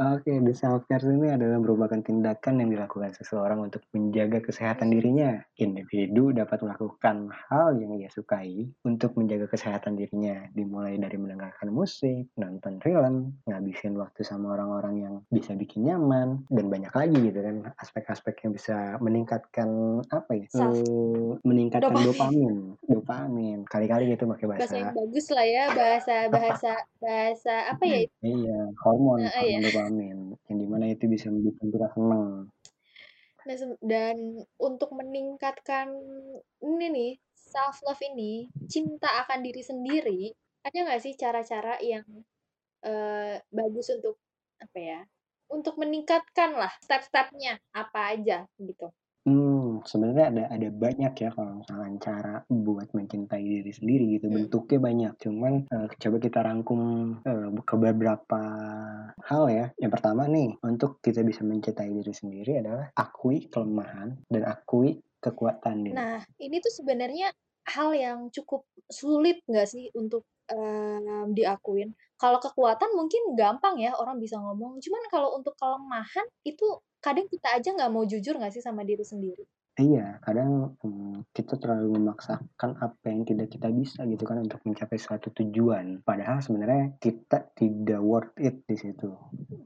Oke, 0.00 0.32
the 0.42 0.52
self-care 0.54 1.02
ini 1.06 1.30
adalah 1.38 1.58
merupakan 1.62 2.00
tindakan 2.02 2.58
yang 2.62 2.70
dilakukan 2.74 3.14
seseorang 3.14 3.62
untuk 3.70 3.82
menjaga 3.94 4.42
kesehatan 4.42 4.90
Hmm. 4.94 4.94
dirinya. 4.94 5.38
Individu 5.62 6.34
dapat 6.34 6.62
melakukan 6.66 7.30
hal 7.50 7.78
yang 7.78 7.94
ia 7.94 8.10
sukai 8.10 8.66
untuk 8.82 9.14
menjaga 9.14 9.46
kesehatan 9.50 9.94
dirinya, 9.94 10.50
dimulai 10.52 10.98
dari 10.98 11.14
mendengarkan 11.20 11.70
musik, 11.70 12.26
nonton 12.34 12.82
film, 12.82 13.38
ngabisin 13.46 13.94
waktu 13.94 14.20
sama 14.26 14.58
orang-orang 14.58 14.94
yang 14.98 15.14
bisa 15.30 15.54
bikin 15.54 15.86
nyaman, 15.86 16.42
dan 16.50 16.66
banyak 16.66 16.92
lagi 16.92 17.18
gitu 17.30 17.38
kan, 17.42 17.56
aspek-aspek 17.78 18.34
yang 18.46 18.52
bisa 18.56 18.98
meningkatkan 18.98 20.02
apa 20.10 20.32
ya, 20.42 20.46
Self 20.50 20.78
eee, 20.82 21.30
meningkatkan 21.46 22.02
Dopamin. 22.02 22.02
dopamin 22.02 22.74
dopamin. 22.86 23.62
Kali-kali 23.70 24.10
gitu 24.14 24.26
pakai 24.26 24.46
Bahasa 24.56 24.76
yang 24.80 24.88
bahasa 24.88 24.96
bagus 24.96 25.26
lah 25.36 25.44
ya, 25.44 25.62
bahasa 25.68 26.32
bahasa 26.32 26.68
bahasa 26.96 27.52
apa 27.72 27.84
ya 27.84 27.98
itu? 28.08 28.16
Iya, 28.24 28.72
hormon 28.82 29.22
hormon 29.38 29.62
ya. 29.62 29.62
dopamin, 29.66 30.18
yang 30.48 30.58
di 30.62 30.66
mana 30.72 30.84
itu 30.94 31.04
bisa 31.14 31.26
membikin 31.34 31.68
kita 31.74 31.88
seneng. 31.94 32.24
Nah, 33.46 33.56
dan 33.92 34.16
untuk 34.58 34.90
meningkatkan 34.98 35.88
ini 36.66 36.86
nih, 36.96 37.12
self 37.52 37.78
love 37.86 38.02
ini, 38.02 38.50
cinta 38.66 39.08
akan 39.22 39.38
diri 39.46 39.62
sendiri, 39.62 40.22
ada 40.66 40.76
nggak 40.84 41.00
sih 41.04 41.14
cara-cara 41.22 41.78
yang 41.92 42.06
eee, 42.86 43.34
bagus 43.58 43.88
untuk, 43.96 44.16
apa 44.64 44.78
ya, 44.90 45.00
untuk 45.56 45.74
meningkatkanlah 45.82 46.72
step-stepnya, 46.84 47.60
apa 47.82 48.00
aja, 48.14 48.38
gitu? 48.60 48.88
Mmm, 49.26 49.82
sebenarnya 49.90 50.24
ada 50.30 50.42
ada 50.54 50.68
banyak 50.84 51.12
ya 51.22 51.28
kalau 51.34 51.52
misalkan 51.58 51.94
cara 51.98 52.34
buat 52.46 52.88
mencintai 52.94 53.42
diri 53.42 53.72
sendiri 53.74 54.04
gitu, 54.14 54.26
Mhm. 54.28 54.36
bentuknya 54.36 54.78
banyak. 54.88 55.12
Cuman, 55.24 55.54
eee, 55.66 55.86
coba 56.02 56.16
kita 56.26 56.38
rangkum, 56.46 56.80
eee, 57.26 57.48
ke 57.68 57.74
beberapa 57.74 58.40
hal 59.28 59.44
ya. 59.50 59.66
Yang 59.82 59.92
pertama 59.98 60.22
nih, 60.30 60.54
untuk 60.62 61.02
kita 61.02 61.26
bisa 61.26 61.42
mencintai 61.42 61.90
diri 61.90 62.12
sendiri 62.14 62.52
adalah 62.62 62.86
akui 62.94 63.50
kelemahan 63.50 64.14
dan 64.30 64.42
akui 64.46 65.02
kekuatan 65.18 65.76
diri. 65.82 66.06
Nah, 66.06 66.18
ini 66.42 66.58
tuh 66.58 66.72
sebenarnya 66.74 67.30
hal 67.70 67.94
yang 67.94 68.18
cukup 68.34 68.66
sulit 68.90 69.42
nggak 69.46 69.66
sih 69.70 69.86
untuk, 69.94 70.26
eee, 70.50 71.30
diakuin? 71.34 71.94
Kalau 72.18 72.38
kekuatan 72.42 72.90
mungkin 72.98 73.38
gampang 73.38 73.78
ya 73.78 73.94
orang 73.94 74.18
bisa 74.18 74.38
ngomong, 74.40 74.82
cuman 74.82 75.02
kalau 75.12 75.36
untuk 75.38 75.54
kelemahan 75.60 76.26
itu 76.42 76.66
kadang 77.06 77.26
kita 77.32 77.48
aja 77.56 77.68
nggak 77.76 77.92
mau 77.94 78.04
jujur 78.12 78.34
nggak 78.38 78.54
sih 78.54 78.62
sama 78.66 78.82
diri 78.90 79.04
sendiri? 79.12 79.44
Iya, 79.76 80.16
kadang, 80.24 80.80
mmm, 80.80 81.28
kita 81.36 81.60
terlalu 81.60 82.00
memaksakan 82.00 82.80
apa 82.80 83.12
yang 83.12 83.28
tidak 83.28 83.52
kita 83.52 83.68
bisa 83.68 84.08
gitu 84.08 84.24
kan 84.24 84.40
untuk 84.40 84.64
mencapai 84.64 84.96
suatu 84.96 85.28
tujuan. 85.36 86.00
Padahal 86.00 86.40
sebenarnya 86.40 86.96
kita 86.96 87.52
tidak 87.52 88.00
worth 88.00 88.32
it 88.40 88.64
di 88.64 88.76
situ, 88.80 89.12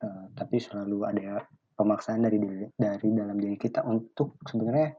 eee, 0.02 0.24
tapi 0.34 0.58
selalu 0.58 0.98
ada 1.06 1.46
pemaksaan 1.78 2.26
dari 2.26 2.42
diri 2.42 2.66
dari 2.74 3.08
dalam 3.14 3.38
diri 3.38 3.54
kita 3.54 3.86
untuk 3.86 4.34
sebenarnya, 4.50 4.98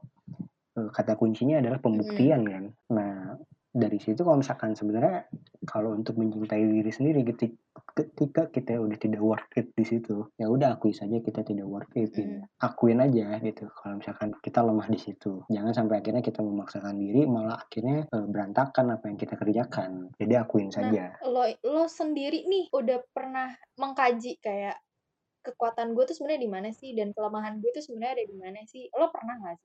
eee, 0.80 0.90
kata 0.96 1.12
kuncinya 1.20 1.60
adalah 1.60 1.78
pembuktian 1.84 2.42
kan. 2.48 2.64
Nah, 2.96 3.36
dari 3.72 3.98
situ 4.00 4.20
kalau 4.24 4.40
misalkan 4.40 4.76
sebenarnya 4.76 5.28
kalau 5.68 5.96
untuk 5.96 6.16
mencintai 6.20 6.64
diri 6.64 6.92
sendiri 6.92 7.20
ketik 7.24 7.56
ketika 7.98 8.42
kita 8.52 8.80
udah 8.80 8.98
tidak 9.00 9.22
worth 9.22 9.50
it 9.58 9.68
di 9.76 9.84
situ, 9.84 10.26
ya 10.40 10.46
udah 10.48 10.76
akui 10.80 10.92
saja 10.96 11.16
kita 11.20 11.40
tidak 11.44 11.66
worth 11.68 11.92
it 11.98 12.10
gitu. 12.16 12.40
Mhm. 12.40 12.48
Akuin 12.60 12.98
aja 13.02 13.38
gitu 13.44 13.68
kalau 13.80 14.00
misalkan 14.00 14.30
kita 14.44 14.60
lemah 14.64 14.88
di 14.88 14.98
situ. 15.00 15.44
Jangan 15.52 15.72
sampai 15.76 16.00
akhirnya 16.00 16.22
kita 16.24 16.40
memaksakan 16.44 16.96
diri 17.00 17.22
malah 17.28 17.58
akhirnya, 17.64 18.06
eee, 18.12 18.26
berantakan 18.32 18.86
apa 18.96 19.04
yang 19.10 19.18
kita 19.20 19.34
kerjakan. 19.40 19.90
Jadi 20.20 20.34
akuin 20.38 20.70
Nah, 20.80 20.96
saja. 20.96 21.22
lo 21.28 21.44
lo 21.74 21.84
sendiri 21.90 22.48
nih 22.48 22.72
udah 22.72 22.98
pernah 23.12 23.52
mengkaji 23.76 24.40
kayak, 24.40 24.76
kekuatan 25.46 25.94
gue 25.96 26.04
tuh 26.08 26.16
sebenarnya 26.18 26.42
di 26.46 26.52
mana 26.56 26.70
sih 26.80 26.90
dan 26.98 27.08
kelemahan 27.16 27.60
gue 27.62 27.70
tuh 27.76 27.84
sebenarnya 27.86 28.14
ada 28.22 28.26
di 28.32 28.36
mana 28.38 28.60
sih? 28.72 28.84
Lo 28.98 29.08
pernah 29.14 29.36
nggak 29.42 29.56
sih? 29.58 29.60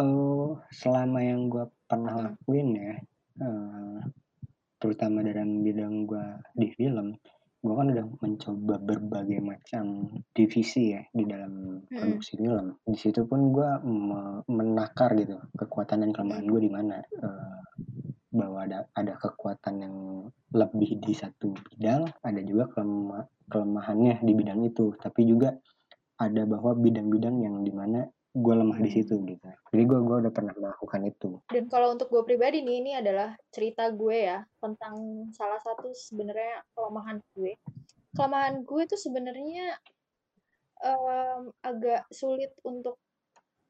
Eee, 0.00 0.48
selama 0.80 1.18
yang 1.30 1.46
gua 1.52 1.64
pernah 1.90 2.14
lakuin 2.26 2.68
ya, 2.74 2.94
eee, 3.44 3.98
terutama 4.80 5.18
dalam 5.28 5.50
bidang 5.66 5.96
gua 6.10 6.26
di 6.60 6.68
film, 6.78 7.08
gua 7.60 7.74
kan 7.84 7.92
udah 7.92 8.06
mencoba 8.24 8.74
berbagai 8.80 9.40
macam 9.44 9.84
divisi 10.32 10.96
ya 10.96 11.02
di 11.12 11.24
dalam 11.28 11.84
Mhm. 11.84 11.92
produksi 11.92 12.32
film. 12.40 12.66
Di 12.88 12.96
situ 12.96 13.20
pun 13.28 13.52
gua 13.52 13.76
me 13.84 14.40
menakar 14.48 15.12
gitu 15.20 15.36
kekuatan 15.60 16.04
dan 16.04 16.10
kelemahan 16.16 16.46
gua 16.48 16.60
di 16.60 16.72
mana, 16.72 16.96
eee, 17.04 17.58
bahwa 18.30 18.58
ada 18.64 18.86
ada 18.96 19.12
kekuatan 19.18 19.74
yang 19.82 19.96
lebih 20.54 21.02
di 21.02 21.12
satu 21.12 21.52
bidang, 21.52 22.08
ada 22.22 22.40
juga 22.46 22.70
kelema 22.72 23.26
kelemahannya 23.50 24.22
di 24.22 24.32
bidang 24.32 24.62
itu, 24.64 24.94
tapi 25.02 25.26
juga 25.26 25.52
ada 26.20 26.42
bahwa 26.46 26.76
bidang-bidang 26.78 27.42
yang 27.42 27.64
di 27.66 27.72
gua 28.34 28.54
lemah 28.62 28.78
di 28.78 28.90
situ 28.94 29.14
Mhm. 29.18 29.26
gitu. 29.26 29.46
Jadi 29.74 29.82
gua 29.90 30.00
gua 30.06 30.16
udah 30.22 30.32
pernah 30.34 30.54
melakukan 30.54 31.02
itu. 31.10 31.42
Dan 31.48 31.66
kalau 31.72 31.96
untuk 31.96 32.12
gue 32.12 32.22
pribadi 32.26 32.60
nih, 32.60 32.76
ini 32.78 32.92
adalah 33.00 33.34
cerita 33.50 33.88
gue 33.90 34.16
ya, 34.28 34.38
tentang 34.62 35.26
salah 35.34 35.58
satu 35.62 35.90
sebenarnya 35.90 36.62
kelemahan 36.76 37.18
gue. 37.34 37.56
Kelemahan 38.16 38.62
gue 38.66 38.80
itu 38.86 38.96
sebenarnya, 38.98 39.78
mmm, 40.82 41.54
agak 41.64 42.06
sulit 42.12 42.52
untuk 42.66 42.98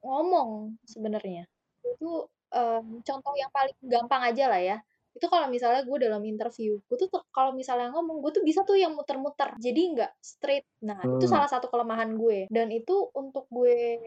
ngomong 0.04 0.78
sebenarnya. 0.88 1.46
Itu, 1.84 2.28
mmm, 2.54 3.04
contoh 3.06 3.34
yang 3.38 3.52
paling 3.54 3.76
gampang 3.84 4.22
aja 4.32 4.44
lah 4.52 4.60
ya, 4.62 4.78
itu 5.16 5.26
kalau 5.28 5.48
misalnya 5.52 5.82
gue 5.88 5.98
dalam 6.06 6.22
interview, 6.26 6.78
gue 6.88 6.96
tuh 7.00 7.10
kalau 7.34 7.52
misalnya 7.56 7.90
ngomong, 7.94 8.22
gue 8.24 8.32
tuh 8.40 8.44
bisa 8.46 8.62
tuh 8.68 8.78
yang 8.78 8.94
muter-muter, 8.98 9.54
jadi 9.60 9.80
nggak 9.96 10.12
straight. 10.22 10.66
Nah, 10.86 11.08
itu 11.12 11.26
Mmm. 11.26 11.30
salah 11.30 11.48
satu 11.50 11.68
kelemahan 11.72 12.14
gue, 12.18 12.46
dan 12.52 12.68
itu 12.74 13.10
untuk 13.16 13.46
gue 13.52 13.98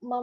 妈 0.00 0.16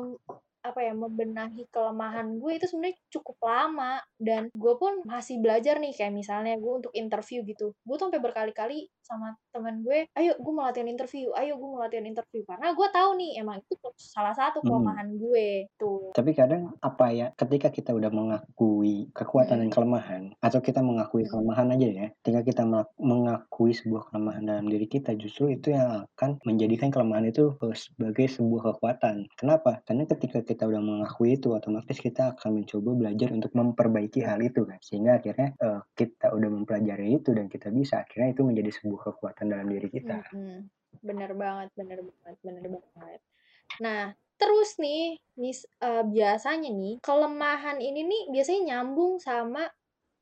apa 0.71 0.79
ya, 0.85 0.93
membenahi 0.97 1.69
kelemahan 1.73 2.37
gue 2.41 2.51
itu 2.57 2.65
sebenarnya 2.71 2.97
cukup 3.13 3.37
lama, 3.45 4.01
dan 4.17 4.49
gue 4.55 4.73
pun 4.81 5.03
masih 5.07 5.37
belajar 5.43 5.77
nih, 5.83 5.93
kayak 5.97 6.13
misalnya 6.15 6.55
gue 6.57 6.73
untuk 6.85 6.93
interview 6.97 7.41
gitu, 7.45 7.73
gue 7.85 7.95
tuh 7.99 8.05
sampai 8.09 8.21
berkali-kali 8.23 8.89
sama 9.05 9.37
temen 9.53 9.85
gue, 9.85 10.09
"Ayo, 10.17 10.33
gue 10.41 10.53
mau 10.55 10.65
latihan 10.67 10.89
interview 10.89 11.29
ayo, 11.37 11.55
gue 11.61 11.69
mau 11.69 11.81
latihan 11.85 12.05
interview." 12.09 12.41
Karena 12.49 12.73
gue 12.73 12.87
tahu 12.91 13.09
nih, 13.21 13.31
emang 13.41 13.61
itu 13.61 13.73
salah 13.97 14.33
satu 14.35 14.61
Mhm. 14.63 14.65
kelemahan 14.65 15.09
gue, 15.21 15.69
tuh. 15.79 16.15
Tapi 16.15 16.31
kadang, 16.31 16.79
apa 16.79 17.11
ya, 17.11 17.27
ketika 17.35 17.67
kita 17.75 17.91
udah 17.91 18.07
mengakui 18.07 19.11
kekuatan 19.11 19.59
dan 19.59 19.67
Mhm. 19.67 19.75
kelemahan, 19.75 20.31
atau 20.39 20.63
kita 20.63 20.79
mengakui 20.79 21.23
Mhm. 21.23 21.27
kelemahan 21.27 21.67
aja 21.75 21.87
ya, 21.91 22.07
ketika 22.23 22.39
kita 22.47 22.63
mengakui 22.95 23.75
sebuah 23.75 24.07
kelemahan 24.07 24.47
dalam 24.47 24.71
diri 24.71 24.87
kita, 24.87 25.11
justru 25.19 25.51
itu 25.51 25.75
yang 25.75 26.07
akan 26.15 26.39
menjadikan 26.47 26.87
kelemahan 26.87 27.27
itu, 27.27 27.51
eee, 27.59 27.75
sebagai 27.75 28.31
sebuah 28.31 28.61
kekuatan. 28.79 29.27
Kenapa? 29.35 29.83
Karena 29.83 30.07
ketika 30.07 30.39
kita 30.39 30.54
udah 30.63 30.79
mengakui 30.79 31.35
itu, 31.35 31.51
otomatis 31.51 31.99
kita 31.99 32.31
akan 32.39 32.63
mencoba 32.63 32.89
belajar 32.95 33.29
untuk 33.35 33.51
memperbaiki 33.59 34.23
hal 34.23 34.39
itu 34.39 34.63
kan, 34.63 34.79
sehingga 34.79 35.19
akhirnya, 35.19 35.51
eee, 35.59 35.79
kita 35.99 36.31
udah 36.31 36.49
mempelajari 36.55 37.19
itu 37.19 37.29
dan 37.35 37.51
kita 37.51 37.67
bisa, 37.75 38.07
akhirnya 38.07 38.31
itu 38.31 38.41
menjadi 38.47 38.71
sebuah 38.79 39.01
kekuatan 39.11 39.45
dalam 39.51 39.67
diri 39.67 39.91
kita. 39.91 40.23
Mhm. 40.33 40.67
Bener 41.05 41.31
banget 41.37 41.69
bener 41.77 41.99
banget 42.03 42.35
bener 42.43 42.65
banget. 42.75 43.21
Nah, 43.83 44.03
terus 44.39 44.77
nih, 44.81 45.19
mis 45.39 45.65
eee, 45.83 46.03
biasanya 46.15 46.69
nih, 46.73 46.95
kelemahan 47.05 47.79
ini 47.83 48.01
nih 48.07 48.23
biasanya 48.33 48.61
nyambung 48.81 49.19
sama 49.21 49.69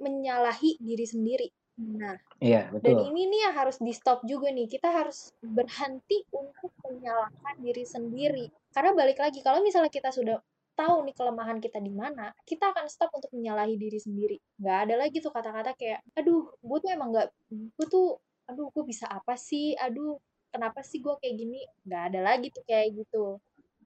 menyalahi 0.03 0.77
diri 0.81 1.05
sendiri. 1.07 1.47
Nah, 1.77 2.17
Iya, 2.41 2.69
dan 2.83 2.95
betul. 2.95 2.99
ini 2.99 3.29
nih 3.31 3.41
yang 3.49 3.55
harus 3.59 3.77
di-stop 3.81 4.21
juga 4.29 4.49
nih, 4.53 4.67
kita 4.69 4.89
harus 4.91 5.33
berhenti 5.41 6.23
untuk 6.33 6.71
menyalahkan 6.85 7.55
diri 7.61 7.85
sendiri. 7.87 8.45
Karena 8.75 8.91
balik 8.97 9.17
lagi, 9.21 9.39
kalau 9.45 9.61
misalnya 9.65 9.89
kita 9.93 10.11
sudah 10.13 10.37
tahu 10.77 11.05
nih 11.07 11.15
kelemahan 11.17 11.59
kita 11.61 11.79
di 11.81 11.93
mana, 11.93 12.33
kita 12.45 12.73
akan 12.73 12.85
stop 12.89 13.09
untuk 13.17 13.31
menyalahi 13.33 13.75
diri 13.79 13.99
sendiri. 14.01 14.37
Nggak 14.61 14.77
ada 14.89 14.95
lagi 15.01 15.17
tuh 15.23 15.33
kata-kata 15.33 15.73
kayak, 15.77 16.01
"Aduh, 16.17 16.53
gue 16.61 16.77
tuh 16.83 16.89
emang 16.93 17.09
nggak 17.13 17.29
gue 17.77 17.87
tuh 17.89 18.07
aduh 18.49 18.67
gue 18.75 18.83
bisa 18.85 19.07
apa 19.09 19.33
sih? 19.39 19.73
Aduh, 19.79 20.19
kenapa 20.53 20.81
sih 20.85 20.99
gue 21.03 21.13
kayak 21.21 21.35
gini?" 21.39 21.61
Nggak 21.87 22.03
ada 22.13 22.19
lagi 22.25 22.47
tuh 22.53 22.63
kayak 22.67 22.87
gitu 23.05 23.39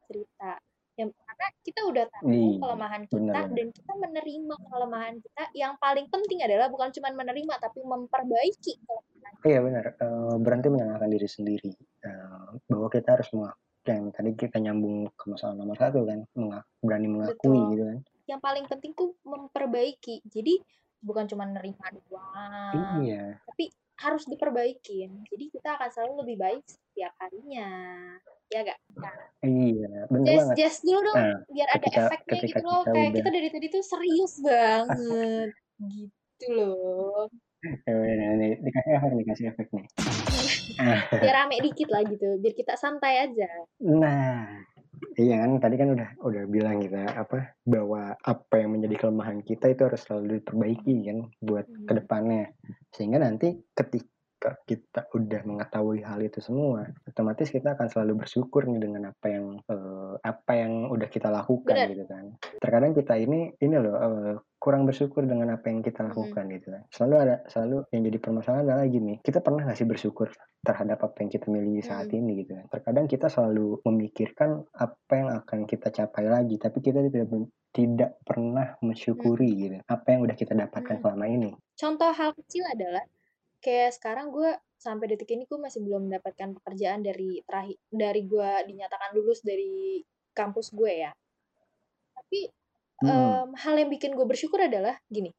cerita. 0.08 0.60
Yang 0.98 1.14
karena 1.30 1.48
kita 1.62 1.82
udah 1.94 2.06
tahu 2.10 2.42
Iya, 2.42 2.58
kelemahan 2.58 3.04
kita 3.06 3.40
bener. 3.40 3.50
dan 3.54 3.68
kita 3.70 3.94
menerima 4.02 4.56
kelemahan 4.66 5.16
kita, 5.22 5.44
yang 5.54 5.74
paling 5.78 6.10
penting 6.10 6.42
adalah 6.42 6.68
bukan 6.74 6.90
cuman 6.90 7.14
menerima, 7.14 7.54
tapi 7.62 7.80
memperbaiki 7.86 8.74
kelemahan 8.82 9.38
Iya 9.46 9.60
bener, 9.66 9.86
eee, 10.02 10.34
berhenti 10.44 10.68
menyalahkan 10.74 11.10
diri 11.14 11.28
sendiri, 11.30 11.72
eee, 12.08 12.48
bahwa 12.70 12.88
kita 12.90 13.10
harus 13.16 13.30
mengak 13.36 13.56
yang 13.88 14.04
tadi 14.16 14.30
kita 14.42 14.58
nyambung 14.60 14.98
ke 15.20 15.24
masalah 15.32 15.56
nomor 15.56 15.78
1 15.78 16.00
kan, 16.10 16.20
mengak 16.40 16.64
berani 16.84 17.08
mengakui 17.14 17.62
Betul. 17.62 17.72
gitu 17.72 17.84
kan. 17.90 18.00
Yang 18.28 18.42
paling 18.44 18.66
penting 18.68 18.92
tuh 18.94 19.16
memperbaiki. 19.24 20.22
Jadi, 20.28 20.60
bukan 21.00 21.26
cuma 21.32 21.46
nerima 21.48 21.88
doang, 21.94 22.74
Iya. 22.74 23.40
tapi 23.48 23.72
harus 23.98 24.24
diperbaikin. 24.30 25.26
Jadi 25.26 25.46
kita 25.50 25.74
akan 25.74 25.90
selalu 25.90 26.14
lebih 26.26 26.38
baik 26.38 26.64
setiap 26.70 27.14
harinya, 27.18 27.70
ya 28.54 28.60
nggak, 28.62 28.80
Kak? 29.02 29.16
Iya, 29.42 29.92
bener 30.10 30.26
Jas 30.26 30.38
banget. 30.46 30.56
jas 30.58 30.76
dulu 30.86 31.00
dong, 31.02 31.18
Nah, 31.18 31.36
biar 31.50 31.68
ada 31.68 31.78
ketika 31.82 32.00
efeknya 32.06 32.38
ketika 32.38 32.60
gitu 32.62 32.66
loh, 32.66 32.82
kita 32.82 32.90
kayak 32.94 32.98
udah 33.10 33.16
kita 33.18 33.30
dari 33.34 33.50
tadi 33.50 33.68
tuh 33.74 33.84
serius 33.84 34.34
banget, 34.42 35.50
gitu 35.98 36.48
loh. 36.54 37.26
Ya 37.90 37.94
udah 37.98 38.30
nih, 38.38 38.52
dikasih 38.62 38.92
efek 39.02 39.12
nih, 39.18 39.26
kasih 39.26 39.46
efek 39.50 39.68
nih. 39.74 39.86
Biar 41.10 41.36
rame 41.42 41.56
dikit 41.66 41.88
lah 41.90 42.02
gitu, 42.06 42.28
biar 42.38 42.54
kita 42.54 42.74
santai 42.78 43.26
aja. 43.26 43.50
Nah, 43.82 44.62
iya 45.20 45.46
kan 45.46 45.52
tadi 45.62 45.76
kan 45.78 45.90
udah 45.94 46.10
udah 46.26 46.44
bilang 46.50 46.78
kita, 46.82 47.14
apa, 47.14 47.54
bahwa 47.66 48.18
apa 48.18 48.54
yang 48.58 48.74
menjadi 48.78 48.96
kelemahan 49.08 49.40
kita 49.46 49.70
itu 49.74 49.82
harus 49.86 50.02
selalu 50.06 50.42
diperbaiki 50.42 50.96
kan 51.06 51.20
buat 51.42 51.66
ke 51.70 51.94
Mhm. 51.94 52.00
depannya. 52.04 52.44
Sehingga 52.96 53.18
nanti 53.22 53.62
ketika 53.78 54.10
kita 54.70 55.10
udah 55.18 55.42
mengetahui 55.50 56.06
hal 56.06 56.22
itu 56.22 56.38
semua, 56.46 56.94
otomatis 57.10 57.50
kita 57.50 57.74
akan 57.74 57.88
selalu 57.90 58.22
bersyukur 58.26 58.70
nih 58.70 58.78
dengan 58.86 59.10
apa 59.12 59.28
yang, 59.34 59.46
eee, 59.66 60.14
apa 60.22 60.52
yang 60.54 60.74
udah 60.94 61.10
kita 61.10 61.34
lakukan 61.34 61.78
Bener. 61.78 61.90
gitu 61.90 62.06
kan. 62.06 62.38
Terkadang 62.62 62.94
kita 62.94 63.18
ini 63.18 63.54
ini 63.58 63.76
loh, 63.82 63.98
eee, 63.98 64.34
kurang 64.62 64.86
bersyukur 64.86 65.26
dengan 65.26 65.54
apa 65.58 65.70
yang 65.74 65.82
kita 65.82 66.06
Mhm. 66.06 66.08
lakukan 66.08 66.50
gitu 66.54 66.68
kan. 66.74 66.84
Selalu 66.94 67.16
ada 67.26 67.36
selalu 67.50 67.78
yang 67.94 68.02
jadi 68.10 68.18
permasalahan 68.22 68.64
adalah 68.70 68.86
gini, 68.90 69.14
kita 69.26 69.40
pernah 69.42 69.62
nggak 69.66 69.78
sih 69.82 69.90
bersyukur 69.90 70.30
terhadap 70.66 70.98
apa 71.02 71.18
yang 71.26 71.30
kita 71.34 71.46
miliki 71.50 71.82
saat 71.86 72.08
Mhm. 72.08 72.18
ini 72.18 72.46
gitu 72.46 72.54
kan. 72.58 72.66
Terkadang 72.74 73.06
kita 73.10 73.28
selalu 73.34 73.82
memikirkan 73.86 74.50
apa 74.78 75.14
yang 75.18 75.30
akan 75.34 75.60
kita 75.66 75.90
capai 75.90 76.26
lagi, 76.30 76.56
tapi 76.62 76.78
kita 76.86 77.02
tidak 77.10 77.28
tidak 77.74 78.12
pernah 78.26 78.74
mensyukuri 78.82 79.50
Mhm. 79.50 79.58
gitu, 79.58 79.78
apa 79.86 80.08
yang 80.14 80.22
udah 80.26 80.36
kita 80.38 80.54
dapatkan 80.58 80.98
Mhm. 80.98 81.02
selama 81.02 81.26
ini. 81.30 81.52
Contoh 81.80 82.12
hal 82.14 82.32
kecil 82.38 82.64
adalah, 82.74 83.06
kayak 83.68 83.92
sekarang 84.00 84.28
gue 84.36 84.50
sampai 84.86 85.06
detik 85.12 85.30
ini 85.36 85.44
gue 85.52 85.60
masih 85.60 85.80
belum 85.86 86.02
mendapatkan 86.08 86.50
pekerjaan 86.62 87.02
dari 87.10 87.44
terakhir 87.48 87.78
dari 87.92 88.22
gue 88.32 88.50
dinyatakan 88.70 89.10
lulus 89.18 89.40
dari 89.44 90.00
kampus 90.40 90.68
gue 90.80 90.92
ya. 91.06 91.12
Tapi 92.18 92.40
Mhm. 93.04 93.10
um, 93.12 93.50
hal 93.64 93.76
yang 93.78 93.90
bikin 93.94 94.12
gue 94.18 94.26
bersyukur 94.26 94.60
adalah 94.70 94.96
gini. 95.12 95.30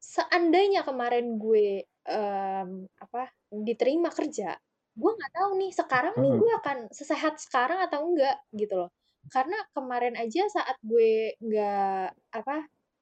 Seandainya 0.00 0.80
kemarin 0.88 1.36
gue 1.36 1.84
um, 2.08 2.70
apa 3.04 3.22
diterima 3.52 4.08
kerja, 4.14 4.56
gue 4.96 5.10
nggak 5.16 5.32
tahu 5.36 5.50
nih 5.60 5.72
sekarang 5.74 6.14
nih 6.22 6.32
Mhm. 6.32 6.40
gue 6.40 6.50
akan 6.62 6.78
sesehat 6.94 7.34
sekarang 7.42 7.78
atau 7.86 8.00
enggak 8.08 8.36
gitu 8.56 8.74
loh. 8.86 8.90
Karena 9.34 9.58
kemarin 9.76 10.14
aja 10.16 10.42
saat 10.48 10.76
gue 10.84 11.36
nggak 11.42 12.06
apa 12.32 12.56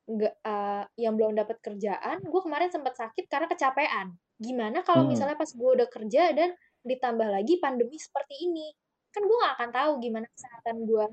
nggak 0.08 0.34
uh, 0.42 0.84
yang 0.96 1.14
belum 1.20 1.36
dapat 1.36 1.60
kerjaan, 1.60 2.18
gue 2.24 2.40
kemarin 2.46 2.70
sempat 2.72 2.94
sakit 2.96 3.28
karena 3.28 3.46
kecapean. 3.52 4.16
Gimana 4.38 4.86
kalau 4.86 5.02
Mhm. 5.02 5.10
misalnya 5.10 5.34
pas 5.34 5.50
gue 5.50 5.70
udah 5.82 5.88
kerja 5.90 6.30
dan 6.30 6.54
ditambah 6.86 7.26
lagi 7.26 7.58
pandemi 7.58 7.98
seperti 7.98 8.34
ini? 8.46 8.70
Kan 9.10 9.26
gue 9.26 9.34
nggak 9.34 9.54
akan 9.58 9.70
tahu 9.74 9.90
gimana 9.98 10.26
kesehatan 10.30 10.76
gue 10.86 11.04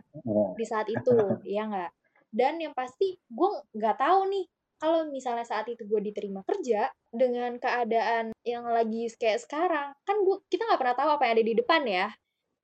di 0.57 0.65
saat 0.67 0.87
itu, 0.91 1.41
ya 1.45 1.65
nggak? 1.69 1.91
Dan 2.33 2.61
yang 2.61 2.73
pasti 2.77 3.17
gue 3.29 3.49
nggak 3.75 3.97
tahu 4.01 4.19
nih 4.33 4.45
kalau 4.81 5.07
misalnya 5.09 5.45
saat 5.47 5.65
itu 5.71 5.83
gue 5.89 6.01
diterima 6.11 6.41
kerja 6.45 6.91
dengan 7.09 7.57
keadaan 7.61 8.33
yang 8.45 8.65
lagi 8.69 9.09
kayak 9.17 9.41
sekarang, 9.45 9.95
kan 10.05 10.17
gue 10.25 10.37
kita 10.51 10.63
nggak 10.69 10.81
pernah 10.81 10.97
tahu 10.97 11.09
apa 11.17 11.23
yang 11.29 11.33
ada 11.39 11.45
di 11.47 11.55
depan 11.57 11.83
ya. 11.89 12.07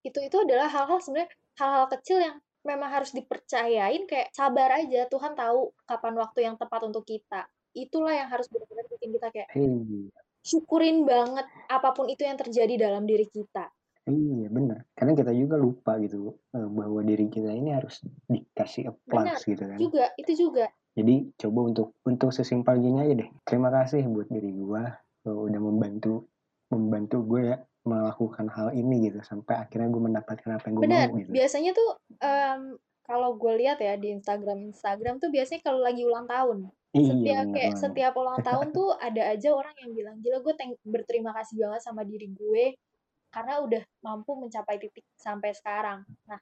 Itu 0.06 0.20
itu 0.24 0.38
adalah 0.46 0.70
hal-hal 0.72 1.00
sebenarnya 1.03 1.32
hal-hal 1.62 1.86
kecil 1.94 2.18
yang 2.22 2.38
memang 2.65 2.89
harus 2.94 3.12
dipercayain 3.18 4.03
kayak 4.10 4.30
sabar 4.36 4.70
aja 4.82 5.08
Tuhan 5.10 5.34
tahu 5.38 5.74
kapan 5.89 6.15
waktu 6.20 6.39
yang 6.48 6.56
tepat 6.62 6.82
untuk 6.89 7.06
kita. 7.08 7.50
Itulah 7.77 8.13
yang 8.18 8.30
harus 8.34 8.48
benar-benar 8.51 8.86
bikin 8.91 9.12
kita 9.18 9.30
kayak 9.34 9.50
Iya. 9.56 10.21
Syukurin 10.42 11.06
banget 11.06 11.46
apa 11.70 11.90
pun 11.94 12.10
itu 12.10 12.26
yang 12.26 12.38
terjadi 12.38 12.90
dalam 12.90 13.06
diri 13.06 13.30
kita. 13.30 13.70
Iya 14.10 14.50
benar, 14.50 14.82
karena 14.98 15.14
kita 15.14 15.32
juga 15.38 15.56
lupa 15.62 16.02
gitu 16.02 16.34
uh, 16.58 16.68
bahwa 16.74 17.06
diri 17.06 17.30
kita 17.30 17.54
ini 17.54 17.78
harus 17.78 18.02
dikasih 18.26 18.90
applause 18.90 19.46
gitu 19.46 19.62
kan. 19.62 19.78
juga 19.78 20.06
itu 20.18 20.34
juga. 20.34 20.66
Jadi 20.98 21.32
coba 21.38 21.60
untuk 21.70 21.96
untuk 22.04 22.34
sesimpel 22.34 22.82
gini 22.82 22.98
aja 22.98 23.14
deh. 23.22 23.30
Terima 23.46 23.70
kasih 23.70 24.02
buat 24.10 24.28
diri 24.28 24.52
gua 24.58 24.90
uh, 25.30 25.40
udah 25.48 25.62
membantu 25.62 26.26
membantu 26.72 27.18
gue 27.28 27.42
ya 27.52 27.58
melakukan 27.84 28.48
hal 28.54 28.72
ini 28.78 29.10
gitu 29.10 29.20
sampai 29.26 29.58
akhirnya 29.58 29.90
gue 29.90 30.02
mendapatkan 30.02 30.50
apa 30.54 30.66
yang 30.70 30.76
gue 30.78 30.86
mau 30.88 31.18
gitu. 31.18 31.30
biasanya 31.34 31.72
tuh 31.74 31.90
um, 32.22 32.62
kalau 33.12 33.36
gue 33.36 33.53
lihat 33.60 33.84
ya 33.84 34.00
di 34.00 34.15
Instagram 34.15 34.72
Instagram 34.72 35.20
tuh 35.20 35.27
biasanya 35.27 35.60
kalau 35.68 35.84
lagi 35.84 36.08
ulang 36.08 36.32
tahun. 36.32 36.72
Iya 36.96 37.12
Setiap 37.12 37.44
benar 37.44 37.56
kayak 37.56 37.74
setiap 37.75 38.13
ulang 38.15 38.39
tahun 38.48 38.68
tuh 38.72 38.96
ada 38.96 39.36
aja 39.36 39.51
orang 39.51 39.75
yang 39.84 39.91
bilang 39.91 40.15
gila 40.24 40.39
gue 40.39 40.53
berterima 40.88 41.36
kasih 41.36 41.60
banget 41.60 41.82
sama 41.84 42.08
diri 42.08 42.32
gue 42.32 42.80
karena 43.36 43.60
udah 43.60 43.84
mampu 44.00 44.32
mencapai 44.39 44.80
titik 44.80 45.03
sampai 45.20 45.51
sekarang. 45.51 46.08
Nah, 46.27 46.39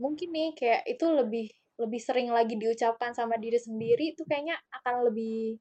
mungkin 0.00 0.32
nih 0.32 0.56
kayak 0.56 0.88
itu 0.88 1.04
lebih 1.04 1.46
lebih 1.80 2.00
sering 2.00 2.32
lagi 2.32 2.56
diucapkan 2.56 3.12
sama 3.12 3.36
diri 3.36 3.56
sendiri 3.60 4.16
itu 4.16 4.24
kayaknya 4.24 4.56
akan 4.80 5.08
lebih 5.08 5.56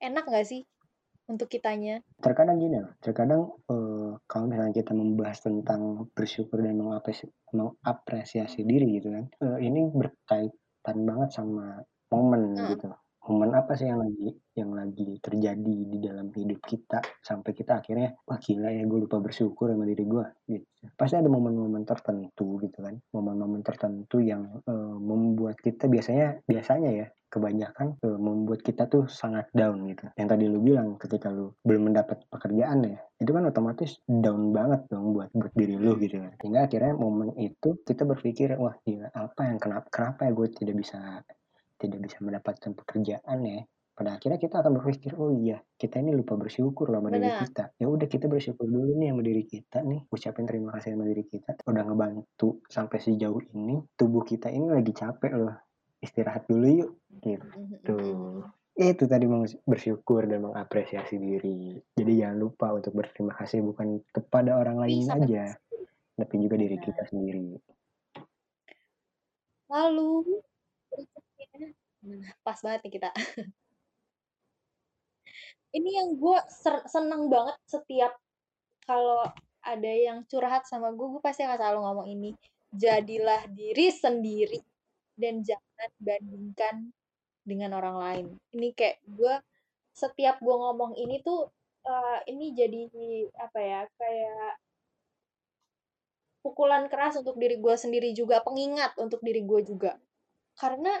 enak 0.00 0.24
gak 0.28 0.44
sih 0.44 0.60
untuk 1.28 1.48
kitanya? 1.48 2.04
Terkadang 2.20 2.60
gini 2.60 2.80
loh, 2.80 2.92
terkadang 3.00 3.48
uh, 3.72 4.20
kalau 4.28 4.44
misalnya 4.48 4.74
kita 4.76 4.92
membahas 4.92 5.40
tentang 5.40 6.08
bersyukur 6.12 6.60
dan 6.60 6.76
mengapresiasi, 6.76 7.32
mengapresiasi 7.56 8.60
diri 8.66 9.00
gitu 9.00 9.08
kan, 9.12 9.24
uh, 9.40 9.58
ini 9.60 9.88
berkaitan 9.88 10.96
banget 11.08 11.30
sama 11.32 11.80
momen 12.12 12.54
Hmm. 12.54 12.70
gitu. 12.76 12.88
Momen 13.24 13.56
apa 13.56 13.72
sih 13.72 13.88
yang 13.88 14.04
lagi 14.04 14.36
yang 14.52 14.76
lagi 14.76 15.16
terjadi 15.24 15.76
di 15.88 15.96
dalam 15.96 16.28
hidup 16.28 16.60
kita 16.60 17.00
sampai 17.24 17.56
kita 17.56 17.80
akhirnya 17.80 18.12
wah 18.28 18.36
gila 18.36 18.68
ya 18.68 18.84
gue 18.84 19.08
lupa 19.08 19.16
bersyukur 19.16 19.72
sama 19.72 19.88
diri 19.88 20.04
gue 20.04 20.26
gitu. 20.44 20.68
Pasti 20.92 21.16
ada 21.16 21.32
momen-momen 21.32 21.88
tertentu 21.88 22.60
gitu 22.60 22.84
kan, 22.84 23.00
momen-momen 23.16 23.64
tertentu 23.64 24.20
yang 24.20 24.60
uh, 24.68 24.96
membuat 25.00 25.56
kita 25.56 25.88
biasanya 25.88 26.44
biasanya 26.44 26.90
ya 26.92 27.06
kebanyakan 27.34 27.98
uh, 28.06 28.18
membuat 28.18 28.62
kita 28.62 28.86
tuh 28.86 29.10
sangat 29.10 29.50
down 29.50 29.82
gitu. 29.90 30.06
Yang 30.14 30.28
tadi 30.30 30.44
lu 30.46 30.62
bilang 30.62 30.94
ketika 31.02 31.34
lu 31.34 31.50
belum 31.66 31.90
mendapat 31.90 32.22
pekerjaan 32.30 32.86
ya, 32.86 33.02
itu 33.18 33.30
kan 33.34 33.42
otomatis 33.50 33.98
down 34.06 34.54
banget 34.54 34.86
dong 34.86 35.10
buat 35.10 35.34
buat 35.34 35.50
diri 35.58 35.74
lu 35.74 35.98
gitu 35.98 36.22
kan. 36.22 36.38
Hingga 36.38 36.70
akhirnya 36.70 36.94
momen 36.94 37.34
itu 37.42 37.82
kita 37.82 38.06
berpikir 38.06 38.54
wah 38.54 38.78
gila 38.86 39.10
apa 39.10 39.50
yang 39.50 39.58
kenapa 39.58 39.90
kenapa 39.90 40.30
ya 40.30 40.32
gue 40.32 40.48
tidak 40.54 40.76
bisa 40.78 40.98
tidak 41.82 41.98
bisa 42.06 42.16
mendapatkan 42.22 42.70
pekerjaan 42.78 43.38
ya. 43.42 43.66
Pada 43.94 44.18
akhirnya 44.18 44.42
kita 44.42 44.58
akan 44.58 44.82
berpikir, 44.82 45.14
oh 45.14 45.30
iya, 45.30 45.62
kita 45.78 46.02
ini 46.02 46.18
lupa 46.18 46.34
bersyukur 46.34 46.90
loh 46.90 46.98
sama 46.98 47.14
diri 47.14 47.30
Benar. 47.30 47.46
kita. 47.46 47.64
Ya 47.78 47.86
udah 47.86 48.08
kita 48.10 48.26
bersyukur 48.26 48.66
dulu 48.66 48.90
nih 48.98 49.14
sama 49.14 49.22
diri 49.22 49.44
kita 49.46 49.78
nih, 49.86 50.00
ucapin 50.10 50.50
terima 50.50 50.74
kasih 50.74 50.98
sama 50.98 51.06
diri 51.06 51.22
kita. 51.30 51.62
Udah 51.62 51.82
ngebantu 51.86 52.58
sampai 52.66 52.98
sejauh 52.98 53.38
ini, 53.54 53.78
tubuh 53.94 54.26
kita 54.26 54.50
ini 54.50 54.66
lagi 54.66 54.90
capek 54.90 55.32
loh. 55.38 55.54
Istirahat 56.04 56.44
dulu 56.44 56.84
yuk, 56.84 56.90
gitu. 57.24 57.96
Itu 58.76 59.08
tadi 59.08 59.24
bersyukur 59.64 60.28
dan 60.28 60.44
mengapresiasi 60.44 61.16
diri. 61.16 61.80
Jadi 61.96 62.12
jangan 62.20 62.36
lupa 62.36 62.76
untuk 62.76 62.92
berterima 62.92 63.32
kasih 63.40 63.64
bukan 63.64 64.04
kepada 64.12 64.60
orang 64.60 64.84
lain 64.84 65.08
Bisa, 65.08 65.16
aja, 65.16 65.44
tapi 66.20 66.34
juga 66.44 66.60
diri 66.60 66.76
kita 66.76 67.08
sendiri. 67.08 67.56
Lalu 69.72 70.42
nah, 72.04 72.32
pas 72.44 72.58
banget 72.60 72.80
nih 72.84 72.92
kita. 73.00 73.10
Ini 75.74 75.90
yang 76.04 76.20
gue 76.20 76.38
seneng 76.86 77.26
banget 77.32 77.58
setiap 77.66 78.14
kalau 78.84 79.26
ada 79.64 79.90
yang 79.90 80.22
curhat 80.28 80.68
sama 80.68 80.92
gue, 80.92 81.08
gue 81.08 81.22
pasti 81.24 81.42
akan 81.42 81.56
selalu 81.56 81.78
ngomong 81.82 82.06
ini. 82.06 82.30
Jadilah 82.70 83.48
diri 83.50 83.90
sendiri 83.90 84.60
dan 85.14 85.42
jangan 85.46 85.90
bandingkan 86.02 86.94
dengan 87.44 87.76
orang 87.76 87.96
lain. 88.00 88.26
Ini 88.54 88.68
kayak 88.74 88.98
gue 89.04 89.34
setiap 89.94 90.42
gue 90.42 90.56
ngomong 90.56 90.98
ini 90.98 91.22
tuh 91.22 91.46
uh, 91.86 92.18
ini 92.26 92.50
jadi 92.56 92.90
apa 93.38 93.58
ya 93.62 93.80
kayak 93.94 94.58
pukulan 96.44 96.92
keras 96.92 97.16
untuk 97.16 97.40
diri 97.40 97.56
gue 97.56 97.72
sendiri 97.72 98.12
juga, 98.12 98.44
pengingat 98.44 98.92
untuk 99.00 99.24
diri 99.24 99.40
gue 99.48 99.64
juga. 99.64 99.96
Karena 100.60 100.92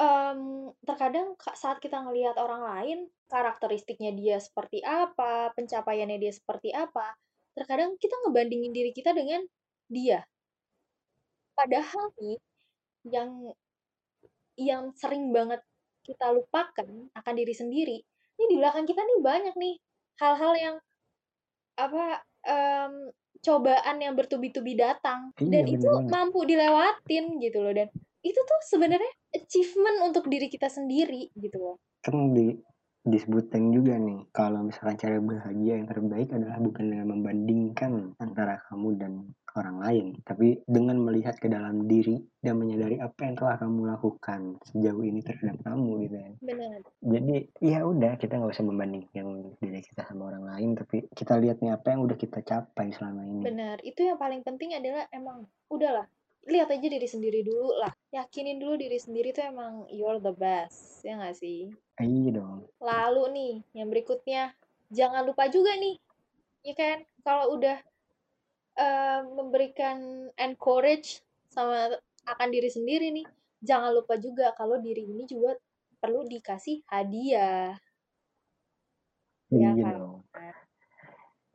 um, 0.00 0.72
terkadang 0.80 1.36
saat 1.52 1.76
kita 1.84 2.00
ngelihat 2.00 2.40
orang 2.40 2.64
lain, 2.64 2.98
karakteristiknya 3.28 4.16
dia 4.16 4.40
seperti 4.40 4.80
apa, 4.80 5.52
pencapaiannya 5.52 6.16
dia 6.16 6.32
seperti 6.32 6.72
apa, 6.72 7.12
terkadang 7.52 8.00
kita 8.00 8.16
ngebandingin 8.24 8.72
diri 8.72 8.96
kita 8.96 9.12
dengan 9.12 9.44
dia. 9.92 10.24
Padahal 11.52 12.10
nih, 12.18 12.40
yang 13.08 13.52
yang 14.54 14.94
sering 14.94 15.34
banget 15.34 15.60
kita 16.04 16.30
lupakan 16.30 16.88
akan 17.16 17.34
diri 17.34 17.54
sendiri, 17.56 17.98
ini 18.38 18.44
di 18.50 18.56
belakang 18.60 18.84
kita 18.84 19.00
nih 19.00 19.18
banyak 19.24 19.54
nih 19.56 19.74
hal-hal 20.20 20.52
yang 20.54 20.76
apa 21.74 22.22
um, 22.46 23.10
cobaan 23.42 23.96
yang 23.98 24.14
bertubi-tubi 24.14 24.78
datang 24.78 25.34
Iya, 25.36 25.50
dan 25.50 25.64
itu 25.68 25.88
banget. 25.90 26.10
mampu 26.12 26.40
dilewatin 26.46 27.24
gitu 27.42 27.58
loh 27.60 27.74
dan 27.74 27.88
itu 28.24 28.40
tuh 28.40 28.60
sebenarnya 28.64 29.12
achievement 29.36 30.00
untuk 30.00 30.30
diri 30.32 30.48
kita 30.48 30.70
sendiri 30.72 31.28
gitu 31.36 31.60
loh. 31.60 31.76
Kan 32.00 32.32
di 32.32 32.56
disebutin 33.04 33.68
juga 33.68 34.00
nih 34.00 34.24
kalau 34.32 34.64
misalkan 34.64 34.96
cara 34.96 35.20
bahagia 35.20 35.76
yang 35.76 35.88
terbaik 35.88 36.32
adalah 36.32 36.56
bukan 36.56 36.84
dengan 36.88 37.08
membandingkan 37.12 38.16
antara 38.16 38.64
kamu 38.72 38.88
dan 38.96 39.12
orang 39.54 39.76
lain, 39.78 40.06
tapi 40.26 40.58
dengan 40.66 40.98
melihat 40.98 41.38
ke 41.38 41.46
dalam 41.46 41.86
diri 41.86 42.18
dan 42.42 42.58
menyadari 42.58 42.98
apa 42.98 43.22
yang 43.22 43.38
telah 43.38 43.54
kamu 43.54 43.86
lakukan 43.86 44.58
sejauh 44.66 45.04
ini 45.06 45.22
terhadap 45.22 45.62
kamu 45.62 45.90
gitu 46.08 46.16
ya. 46.18 46.30
Benar. 46.42 46.78
Jadi 46.98 47.36
ya 47.62 47.78
udah 47.86 48.18
kita 48.18 48.42
nggak 48.42 48.50
usah 48.50 48.66
membandingkan 48.66 49.54
diri 49.62 49.80
kita 49.84 50.02
sama 50.10 50.34
orang 50.34 50.44
lain, 50.50 50.74
tapi 50.74 51.06
kita 51.14 51.38
lihat 51.38 51.62
nih 51.62 51.70
apa 51.70 51.86
yang 51.94 52.02
udah 52.02 52.18
kita 52.18 52.42
capai 52.42 52.90
selama 52.90 53.22
ini. 53.22 53.42
Benar, 53.46 53.78
itu 53.86 54.00
yang 54.02 54.18
paling 54.18 54.42
penting 54.42 54.74
adalah 54.74 55.06
emang 55.14 55.46
udahlah 55.70 56.10
lihat 56.44 56.68
aja 56.68 56.86
diri 56.92 57.08
sendiri 57.08 57.40
dulu 57.40 57.80
lah 57.80 57.88
yakinin 58.12 58.60
dulu 58.60 58.76
diri 58.76 59.00
sendiri 59.00 59.32
tuh 59.32 59.48
emang 59.48 59.88
you're 59.88 60.20
the 60.20 60.34
best 60.36 61.00
ya 61.00 61.16
nggak 61.16 61.40
sih 61.40 61.72
iya 62.02 62.30
dong. 62.34 62.66
Lalu 62.82 63.22
nih 63.34 63.54
yang 63.76 63.88
berikutnya. 63.90 64.54
Jangan 64.90 65.22
lupa 65.26 65.46
juga 65.50 65.74
nih 65.78 65.96
ya 66.64 66.74
kan? 66.74 66.98
Kalau 67.22 67.54
udah 67.58 67.78
uh, 68.78 69.20
memberikan 69.34 70.30
encourage 70.38 71.22
sama 71.50 71.94
akan 72.24 72.48
diri 72.50 72.72
sendiri 72.72 73.12
nih 73.12 73.26
jangan 73.64 73.94
lupa 73.94 74.16
juga 74.20 74.52
kalau 74.56 74.80
diri 74.80 75.08
ini 75.08 75.24
juga 75.24 75.56
perlu 76.02 76.26
dikasih 76.28 76.84
hadiah. 76.88 77.76
Iya 79.52 79.70
ya 79.72 79.84
kan? 79.86 79.94
dong 79.96 80.24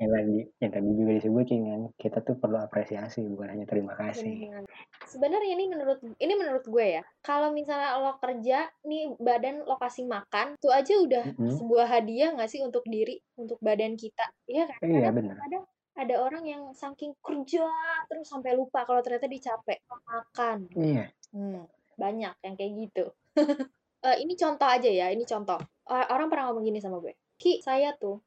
yang 0.02 0.12
lagi 0.18 0.40
yang 0.62 0.72
tadi 0.76 0.90
juga 1.00 1.12
disebutin 1.20 1.62
kan, 1.72 1.82
kita 2.02 2.18
tuh 2.28 2.36
perlu 2.42 2.58
apresiasi 2.68 3.20
bukan 3.32 3.50
hanya 3.54 3.66
terima 3.72 3.94
kasih. 4.02 4.38
Bener. 4.40 4.64
Sebenarnya 5.06 5.52
ini 5.54 5.66
menurut 5.70 6.00
ini 6.18 6.34
menurut 6.34 6.64
gue 6.66 6.86
ya, 6.98 7.04
kalau 7.22 7.50
misalnya 7.54 8.00
lo 8.02 8.18
kerja 8.18 8.70
nih 8.88 9.14
badan 9.22 9.56
lo 9.70 9.76
kasih 9.78 10.06
makan, 10.10 10.58
itu 10.58 10.70
aja 10.74 10.94
udah 11.06 11.26
Mhm. 11.30 11.50
sebuah 11.58 11.86
hadiah 11.94 12.30
nggak 12.34 12.50
sih 12.50 12.62
untuk 12.66 12.84
diri, 12.90 13.22
untuk 13.38 13.60
badan 13.62 13.94
kita, 14.00 14.26
iya 14.50 14.66
kan? 14.72 14.80
Iya, 14.82 15.12
bener. 15.16 15.38
kadang 15.40 15.64
ada 16.00 16.16
orang 16.26 16.44
yang 16.48 16.64
saking 16.74 17.12
kerja 17.22 17.68
terus 18.10 18.28
sampai 18.32 18.52
lupa 18.56 18.88
kalau 18.88 19.02
ternyata 19.06 19.28
dia 19.30 19.42
capek, 19.54 19.78
makan. 20.10 20.58
Iya. 20.76 21.12
Hmm, 21.36 21.64
banyak 22.00 22.34
yang 22.46 22.56
kayak 22.58 22.74
gitu. 22.88 23.06
Eee, 24.06 24.18
ini 24.24 24.34
contoh 24.40 24.68
aja 24.68 24.90
ya, 24.90 25.12
ini 25.12 25.24
contoh. 25.28 25.60
Orang 25.90 26.28
pernah 26.32 26.52
ngomong 26.52 26.64
gini 26.70 26.80
sama 26.80 27.02
gue, 27.04 27.14
"Ki, 27.42 27.60
saya 27.66 27.92
tuh 28.00 28.22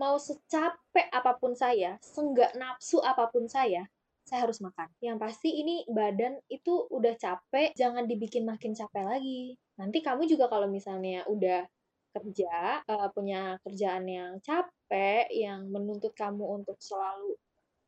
mau 0.00 0.16
secapek 0.18 1.06
apa 1.12 1.32
pun 1.40 1.52
saya, 1.58 1.98
seenggak 2.02 2.54
nafsu 2.60 2.98
apa 3.02 3.24
pun 3.32 3.44
saya, 3.50 3.82
saya 4.28 4.40
harus 4.46 4.58
makan. 4.62 4.88
Yang 5.02 5.18
pasti 5.24 5.50
ini 5.62 5.82
badan 5.90 6.38
itu 6.50 6.86
udah 6.96 7.14
capek, 7.18 7.74
jangan 7.80 8.04
dibikin 8.10 8.44
makin 8.46 8.72
capek 8.78 9.04
lagi. 9.04 9.42
Nanti 9.80 9.98
kamu 10.06 10.22
juga 10.30 10.46
kalau 10.52 10.68
misalnya 10.70 11.26
udah 11.26 11.66
kerja, 12.14 12.82
eee, 12.88 13.08
punya 13.16 13.40
kerjaan 13.64 14.04
yang 14.08 14.32
capek, 14.42 15.28
yang 15.34 15.68
menuntut 15.74 16.12
kamu 16.16 16.44
untuk 16.62 16.78
selalu 16.80 17.36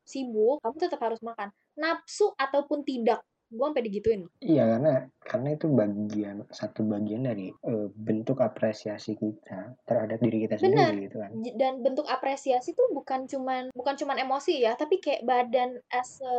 sibuk, 0.05 0.59
kamu 0.63 0.75
tetap 0.81 1.01
harus 1.05 1.21
makan, 1.23 1.49
nafsu 1.79 2.33
ataupun 2.37 2.83
tidak." 2.87 3.21
Gue 3.51 3.65
sampai 3.67 3.83
digituin. 3.87 4.31
Iya, 4.49 4.61
karena 4.71 4.89
karena 5.29 5.49
itu 5.55 5.67
bagian 5.79 6.37
satu 6.59 6.81
bagian 6.93 7.21
dari, 7.29 7.45
eee, 7.69 7.87
bentuk 8.07 8.37
apresiasi 8.47 9.11
kita 9.23 9.57
terhadap 9.87 10.17
diri 10.25 10.37
kita 10.45 10.57
Bener, 10.59 10.93
sendiri 10.97 11.05
gitu 11.05 11.17
kan. 11.23 11.33
dan 11.55 11.79
bentuk 11.79 12.03
apresiasi 12.11 12.75
tuh 12.75 12.91
bukan 12.91 13.23
cuman 13.23 13.71
bukan 13.71 13.95
cuman 13.95 14.19
emosi 14.19 14.59
ya, 14.67 14.75
tapi 14.75 14.99
kayak 14.99 15.23
badan 15.23 15.79
as 15.87 16.19
a 16.27 16.35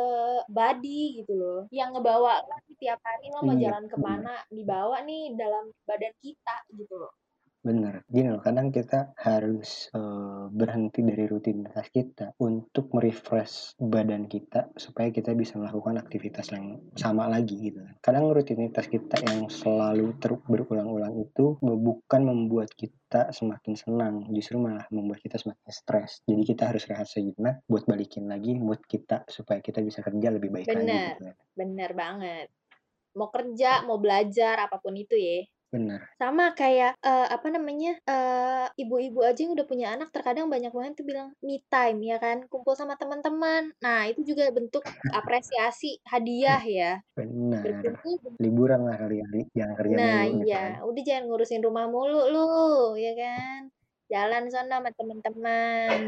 body 0.52 1.24
gitu 1.24 1.32
loh, 1.32 1.60
yang 1.72 1.96
ngebawa 1.96 2.44
nih 2.68 2.76
tiap 2.76 3.00
hari 3.00 3.32
lo 3.32 3.40
mau 3.48 3.56
Iya, 3.56 3.64
jalan 3.64 3.88
ke 3.88 3.96
bener. 3.96 4.02
mana, 4.06 4.44
dibawa 4.52 5.00
nih 5.08 5.32
dalam 5.40 5.72
badan 5.88 6.12
kita 6.20 6.56
gitu 6.76 6.94
loh. 7.00 7.12
Bener. 7.62 8.02
Gini 8.10 8.26
loh, 8.34 8.42
kadang 8.42 8.74
kita 8.74 9.14
harus, 9.22 9.86
eee, 9.94 10.50
berhenti 10.50 10.98
dari 11.06 11.30
rutinitas 11.30 11.86
kita 11.94 12.34
untuk 12.42 12.90
me-refresh 12.90 13.78
badan 13.78 14.26
kita 14.26 14.74
supaya 14.74 15.14
kita 15.14 15.30
bisa 15.38 15.62
melakukan 15.62 15.94
aktivitas 16.02 16.50
yang 16.50 16.82
sama 16.98 17.30
lagi 17.30 17.54
gitu 17.70 17.78
kan. 17.86 17.94
Kadang 18.02 18.34
rutinitas 18.34 18.90
kita 18.90 19.14
yang 19.22 19.46
selalu 19.46 20.10
ter 20.18 20.34
berulang-ulang 20.42 21.14
itu 21.22 21.54
bu 21.62 21.78
bukan 21.78 22.20
membuat 22.26 22.74
kita 22.74 23.30
semakin 23.30 23.74
senang, 23.78 24.14
justru 24.34 24.58
malah 24.58 24.90
membuat 24.90 25.22
kita 25.22 25.38
semakin 25.38 25.70
stres. 25.70 26.18
Jadi 26.26 26.42
kita 26.42 26.66
harus 26.66 26.82
rehat 26.90 27.06
sejenak 27.06 27.62
buat 27.70 27.86
balikin 27.86 28.26
lagi 28.26 28.58
mood 28.58 28.82
kita 28.90 29.22
supaya 29.30 29.62
kita 29.62 29.78
bisa 29.86 30.02
kerja 30.02 30.34
lebih 30.34 30.50
baik 30.50 30.74
lagi 30.74 30.98
Bener, 30.98 31.14
gitu 31.14 31.30
kan. 31.30 31.38
bener 31.58 31.90
banget. 31.96 32.46
Mau 33.18 33.28
kerja, 33.34 33.82
mau 33.88 33.98
belajar, 34.00 34.56
apa 34.66 34.76
pun 34.84 34.94
itu 34.96 35.16
ya. 35.18 35.44
Bener. 35.72 36.08
Sama 36.20 36.44
kayak, 36.54 36.92
eee, 37.02 37.26
apa 37.34 37.48
namanya, 37.54 37.90
eee, 38.10 38.66
ibu-ibu 38.82 39.18
aja 39.26 39.40
yang 39.42 39.52
udah 39.58 39.66
punya 39.70 39.86
anak 39.94 40.08
terkadang 40.14 40.46
banyak 40.54 40.70
banget 40.76 40.92
tuh 40.98 41.06
bilang 41.10 41.28
me 41.46 41.54
time 41.72 41.98
ya 42.10 42.16
kan, 42.22 42.38
kumpul 42.50 42.74
sama 42.78 42.94
teman-teman. 43.00 43.62
Nah, 43.82 43.98
itu 44.10 44.20
juga 44.30 44.44
bentuk 44.56 44.84
apresiasi, 45.10 45.98
hadiah 46.12 46.62
ya. 46.78 46.90
Bener. 47.16 47.84
Berkumpul 47.84 48.36
Liburan 48.42 48.80
lah 48.88 48.96
kali 49.00 49.14
ya, 49.20 49.26
Li, 49.34 49.40
jangan 49.56 49.74
kerja 49.80 49.96
Nah, 49.96 50.16
mulu 50.16 50.30
gitu 50.42 50.56
kan. 50.64 50.72
iya, 50.72 50.80
udah 50.88 51.02
jangan 51.06 51.24
ngurusin 51.26 51.62
rumah 51.66 51.84
mulu 51.92 52.16
lu, 52.32 52.38
ya 53.04 53.10
kan. 53.20 53.60
Jalan 54.12 54.42
sono 54.52 54.70
sama 54.78 54.90
temen-temen. 54.98 55.98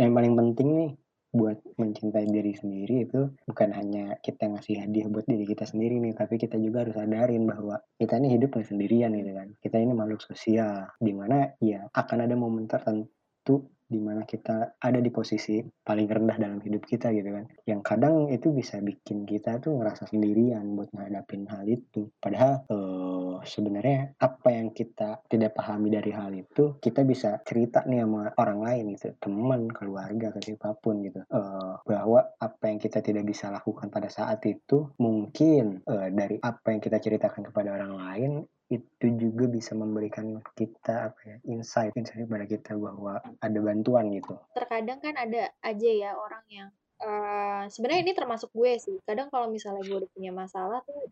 Yang 0.00 0.12
paling 0.16 0.34
penting 0.38 0.68
nih, 0.78 0.90
buat 1.34 1.58
mencintai 1.74 2.30
diri 2.30 2.54
sendiri 2.54 3.10
itu 3.10 3.26
bukan 3.42 3.74
hanya 3.74 4.14
kita 4.22 4.46
ngasih 4.46 4.86
hadiah 4.86 5.10
buat 5.10 5.26
diri 5.26 5.44
kita 5.50 5.66
sendiri 5.66 5.98
nih, 5.98 6.14
tapi 6.14 6.38
kita 6.38 6.54
juga 6.62 6.86
harus 6.86 6.94
sadarin 6.94 7.42
bahwa 7.42 7.82
kita 7.98 8.22
ini 8.22 8.38
hidup 8.38 8.54
sendirian 8.62 9.10
gitu 9.18 9.34
kan. 9.34 9.48
Kita 9.58 9.76
ini 9.82 9.92
makhluk 9.92 10.22
sosial, 10.22 10.94
di 11.02 11.10
mana 11.10 11.50
ya 11.58 11.90
akan 11.90 12.18
ada 12.22 12.38
momen 12.38 12.70
tertentu 12.70 13.73
di 13.88 14.00
mana 14.00 14.24
kita 14.24 14.76
ada 14.80 14.98
di 15.00 15.10
posisi 15.12 15.60
paling 15.60 16.08
rendah 16.08 16.36
dalam 16.40 16.60
hidup 16.64 16.82
kita 16.88 17.12
gitu 17.12 17.28
kan. 17.30 17.44
Yang 17.68 17.80
kadang 17.84 18.16
itu 18.32 18.48
bisa 18.52 18.80
bikin 18.80 19.28
kita 19.28 19.60
tuh 19.60 19.76
ngerasa 19.80 20.08
sendirian 20.10 20.64
buat 20.76 20.90
ngadapin 20.96 21.44
hal 21.48 21.64
itu. 21.68 22.08
Padahal, 22.18 22.64
eee, 22.68 23.34
sebenarnya 23.44 24.16
apa 24.18 24.48
yang 24.52 24.72
kita 24.72 25.20
tidak 25.28 25.52
pahami 25.58 25.88
dari 25.92 26.10
hal 26.14 26.32
itu, 26.32 26.76
kita 26.80 27.04
bisa 27.04 27.40
cerita 27.44 27.84
nih 27.84 28.02
sama 28.04 28.32
orang 28.40 28.60
lain 28.64 28.84
gitu, 28.96 29.12
teman, 29.20 29.68
keluarga, 29.70 30.32
ke 30.34 30.40
siapa 30.44 30.72
pun 30.80 31.04
gitu, 31.04 31.20
eee, 31.24 31.72
bahwa 31.84 32.20
apa 32.40 32.64
yang 32.72 32.78
kita 32.80 33.00
tidak 33.04 33.24
bisa 33.28 33.52
lakukan 33.52 33.88
pada 33.92 34.08
saat 34.08 34.40
itu 34.48 34.88
mungkin, 35.00 35.84
eee, 35.84 36.08
dari 36.14 36.36
apa 36.40 36.72
yang 36.72 36.80
kita 36.82 36.98
ceritakan 37.00 37.42
kepada 37.52 37.76
orang 37.76 37.94
lain, 37.96 38.32
itu 38.72 39.06
juga 39.20 39.44
bisa 39.50 39.72
memberikan 39.76 40.40
kita 40.56 41.12
apa 41.12 41.20
ya, 41.28 41.36
insight 41.52 41.92
insight 42.00 42.24
kepada 42.24 42.46
kita 42.48 42.72
bahwa 42.80 43.20
ada 43.44 43.58
bantuan 43.60 44.08
gitu. 44.16 44.36
Terkadang 44.54 44.98
kan 45.02 45.14
ada 45.18 45.50
aja 45.66 45.90
ya 45.90 46.10
orang 46.14 46.44
yang, 46.46 46.70
eee, 47.02 47.62
sebenarnya 47.74 48.00
ini 48.06 48.12
termasuk 48.14 48.50
gue 48.54 48.72
sih, 48.78 48.96
kadang 49.02 49.26
kalau 49.32 49.50
misalnya 49.50 49.82
gue 49.82 49.96
udah 50.06 50.10
punya 50.14 50.30
masalah 50.30 50.78
tuh, 50.86 51.10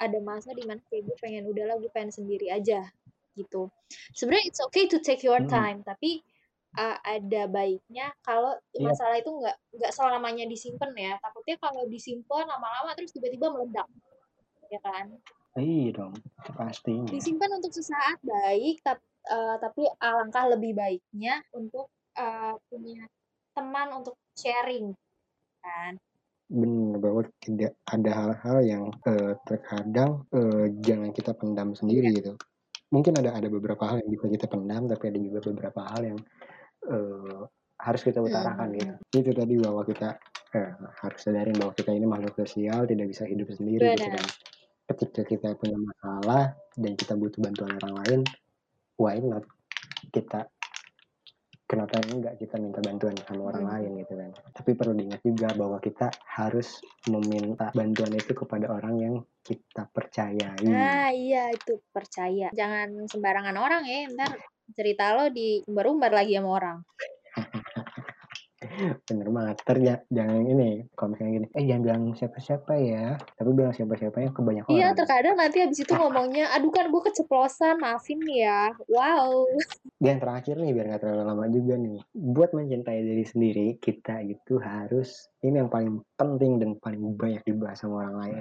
ada 0.00 0.18
masa 0.20 0.52
di 0.58 0.64
mana 0.68 0.80
kayak 0.90 1.04
gue 1.08 1.16
pengen, 1.22 1.44
udahlah 1.48 1.76
gue 1.80 1.88
pengen 1.94 2.12
sendiri 2.12 2.52
aja, 2.52 2.90
gitu. 3.38 3.72
Sebenarnya 4.12 4.46
it's 4.52 4.60
okay 4.68 4.84
to 4.92 4.98
take 5.00 5.24
your 5.24 5.40
Mhm. 5.40 5.48
time, 5.48 5.80
tapi, 5.88 6.20
eee, 6.76 6.96
ada 7.06 7.42
baiknya 7.48 8.12
kalau 8.24 8.52
Iya. 8.78 8.92
masalah 8.92 9.16
itu 9.22 9.30
nggak 9.32 9.56
nggak 9.78 9.92
selamanya 9.96 10.44
disimpen 10.48 10.92
ya, 10.96 11.16
takutnya 11.24 11.56
kalau 11.64 11.82
disimpen 11.88 12.44
lama-lama 12.48 12.92
terus 12.98 13.12
tiba-tiba 13.16 13.48
meledak, 13.54 13.88
ya 14.72 14.80
kan. 14.84 15.16
Iya 15.60 15.92
dong, 15.96 16.14
pastinya. 16.56 17.10
Disimpan 17.10 17.58
untuk 17.58 17.74
sesaat 17.74 18.22
baik, 18.22 18.78
tap 18.86 19.02
eee, 19.26 19.54
tapi 19.58 19.82
alangkah 19.98 20.46
lebih 20.54 20.70
baiknya 20.78 21.42
untuk, 21.50 21.90
eee, 22.14 22.54
punya 22.70 23.02
teman 23.58 23.88
untuk 23.98 24.14
sharing, 24.38 24.94
kan. 25.64 25.98
Bener, 26.50 26.98
bahwa 26.98 27.22
tidak 27.38 27.72
ada 27.86 28.10
hal-hal 28.10 28.58
yang, 28.66 28.84
eee, 29.06 29.32
terkadang, 29.46 30.26
eee, 30.34 30.74
jangan 30.82 31.10
kita 31.14 31.32
pendam 31.38 31.70
sendiri 31.78 32.10
Iya. 32.10 32.12
gitu. 32.18 32.34
Mungkin 32.94 33.14
ada 33.20 33.36
ada 33.36 33.48
beberapa 33.52 33.84
hal 33.90 34.00
yang 34.06 34.10
bisa 34.16 34.26
kita 34.32 34.46
pendam, 34.50 34.88
tapi 34.88 35.04
ada 35.12 35.20
juga 35.20 35.40
beberapa 35.52 35.80
hal 35.92 36.02
yang, 36.08 36.18
eee, 36.90 37.40
harus 37.82 38.02
kita 38.06 38.20
Mhm 38.24 38.32
utarakan 38.32 38.68
mhm. 38.78 38.78
gitu. 38.78 38.94
Itu 39.22 39.32
tadi 39.36 39.54
bahwa 39.60 39.82
kita, 39.86 40.10
eee, 40.56 40.72
harus 41.02 41.20
sadarin 41.22 41.56
bahwa 41.60 41.72
kita 41.76 41.90
ini 41.94 42.06
makhluk 42.08 42.34
sosial, 42.38 42.86
tidak 42.90 43.06
bisa 43.12 43.24
hidup 43.28 43.48
sendiri 43.52 43.88
gitu 43.94 44.08
Bener. 44.08 44.12
kan. 44.12 44.26
Ketika 44.92 45.24
kita 45.24 45.48
punya 45.56 45.80
masalah 45.80 46.52
dan 46.76 46.92
kita 46.92 47.16
butuh 47.16 47.40
bantuan 47.40 47.72
orang 47.80 47.94
lain, 48.04 48.20
why 49.00 49.16
not 49.24 49.40
kita 50.12 50.44
kenapa 51.64 51.96
enggak 52.12 52.36
kita 52.36 52.60
minta 52.60 52.84
bantuan 52.84 53.16
sama 53.24 53.48
orang 53.48 53.64
Mhm. 53.64 53.72
lain 53.72 53.90
gitu 54.04 54.12
kan. 54.20 54.30
Tapi 54.52 54.70
perlu 54.76 54.92
diingat 54.92 55.24
juga 55.24 55.48
bahwa 55.56 55.80
kita 55.80 56.12
harus 56.28 56.84
meminta 57.08 57.72
bantuan 57.72 58.12
itu 58.12 58.36
kepada 58.36 58.68
orang 58.68 58.94
yang 59.00 59.14
kita 59.40 59.88
percayai. 59.88 60.60
Nah, 60.68 61.08
iya 61.08 61.48
itu, 61.48 61.80
percaya. 61.88 62.52
Jangan 62.52 63.08
sembarangan 63.08 63.56
orang 63.56 63.88
ya, 63.88 64.04
entar 64.12 64.36
cerita 64.76 65.16
lo 65.16 65.32
diumbar-umbar 65.32 66.12
lagi 66.12 66.36
sama 66.36 66.50
orang. 66.52 66.78
Bener 69.04 69.28
banget, 69.28 69.56
entar 69.62 69.78
ja 69.84 69.94
jangan 70.08 70.48
ini, 70.48 70.70
kalau 70.96 71.12
misalnya 71.12 71.32
gini, 71.36 71.46
"Eh, 71.52 71.64
jangan 71.68 71.82
bilang 71.84 72.02
siapa-siapa 72.16 72.72
ya," 72.80 73.06
tapi 73.36 73.50
bilang 73.52 73.74
siapa-siapanya 73.76 74.30
ke 74.32 74.40
banyak 74.40 74.64
Iya, 74.64 74.92
orang. 74.92 74.96
terkadang 74.96 75.36
nanti 75.36 75.58
habis 75.60 75.78
itu 75.84 75.92
ngomongnya, 75.92 76.48
"Aduh 76.56 76.72
kan 76.72 76.88
gue 76.88 77.02
keceplosan, 77.04 77.76
maafin 77.84 78.20
ya." 78.24 78.72
Wow. 78.88 79.44
Dan 80.00 80.18
terakhir 80.18 80.56
nih, 80.56 80.72
biar 80.72 80.86
nggak 80.88 81.02
terlalu 81.04 81.22
lama 81.28 81.44
juga 81.52 81.74
nih, 81.76 82.00
buat 82.16 82.50
mencintai 82.56 83.00
diri 83.04 83.24
sendiri, 83.28 83.66
kita 83.76 84.24
itu 84.24 84.56
harus 84.56 85.28
ini 85.44 85.60
yang 85.60 85.70
paling 85.70 86.00
penting 86.16 86.56
dan 86.58 86.70
paling 86.80 87.02
banyak 87.14 87.42
dibahas 87.44 87.82
sama 87.84 88.08
orang 88.08 88.16
lain. 88.24 88.36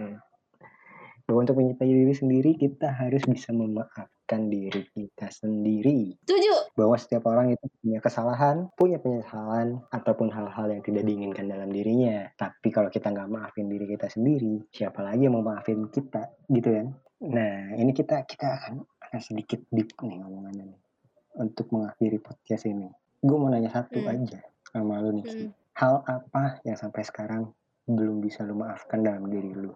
Bahwa 1.28 1.44
untuk 1.44 1.60
mencintai 1.60 1.91
diri 1.91 2.15
sendiri, 2.15 2.52
kita 2.56 2.88
harus 2.88 3.22
bisa 3.28 3.52
memaafkan 3.52 4.08
diri 4.48 4.88
kita 4.94 5.28
sendiri. 5.28 6.15
Setuju. 6.24 6.72
Bahwa 6.78 6.96
setiap 6.96 7.28
orang 7.28 7.52
itu 7.52 7.65
punya 7.82 8.00
kesalahan, 8.00 8.72
punya 8.80 9.02
penyesalan, 9.02 9.84
ataupun 9.91 10.32
hal-hal 10.32 10.72
yang 10.72 10.80
tidak 10.86 11.04
diinginkan 11.04 11.52
dalam 11.52 11.67
dirinya. 11.67 12.32
Tapi 12.39 12.72
kalau 12.72 12.88
kita 12.88 13.12
nggak 13.12 13.28
maafin 13.28 13.67
diri 13.67 13.89
kita 13.89 14.08
sendiri, 14.08 14.63
siapa 14.72 15.04
lagi 15.04 15.28
yang 15.28 15.36
mau 15.36 15.44
maafin 15.44 15.91
kita, 15.91 16.32
gitu 16.48 16.70
kan. 16.72 16.88
Nah, 17.22 17.76
ini 17.76 17.91
kita 17.91 18.24
kita 18.24 18.48
akan 18.48 18.74
akan 18.82 19.20
sedikit 19.20 19.60
deep 19.70 19.91
nih 20.00 20.17
ngomongannya 20.24 20.72
nih, 20.72 20.82
untuk 21.44 21.67
mengakhiri 21.76 22.17
podcast 22.24 22.63
ini. 22.65 22.88
Gue 23.20 23.38
mau 23.38 23.52
nanya 23.52 23.70
satu 23.70 24.00
Hmm. 24.02 24.10
aja 24.10 24.39
sama 24.72 25.04
lu 25.04 25.20
nih. 25.22 25.26
Mhm. 25.28 25.50
Hal 25.78 26.02
apa 26.08 26.63
yang 26.65 26.80
sampai 26.80 27.04
sekarang 27.06 27.52
belum 27.86 28.24
bisa 28.24 28.41
lu 28.48 28.56
maafkan 28.56 29.04
dalam 29.04 29.28
diri 29.30 29.52
lu? 29.54 29.76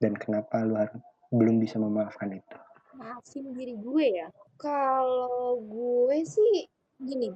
Dan 0.00 0.16
kenapa 0.16 0.62
lu 0.64 0.76
harus 0.78 0.96
belum 1.30 1.60
bisa 1.60 1.76
memaafkan 1.78 2.32
itu? 2.32 2.58
Maafin 3.00 3.56
diri 3.56 3.74
gue 3.80 4.06
ya? 4.20 4.28
Kalau 4.60 5.56
gue 5.56 6.20
sih 6.28 6.68
gini 7.00 7.32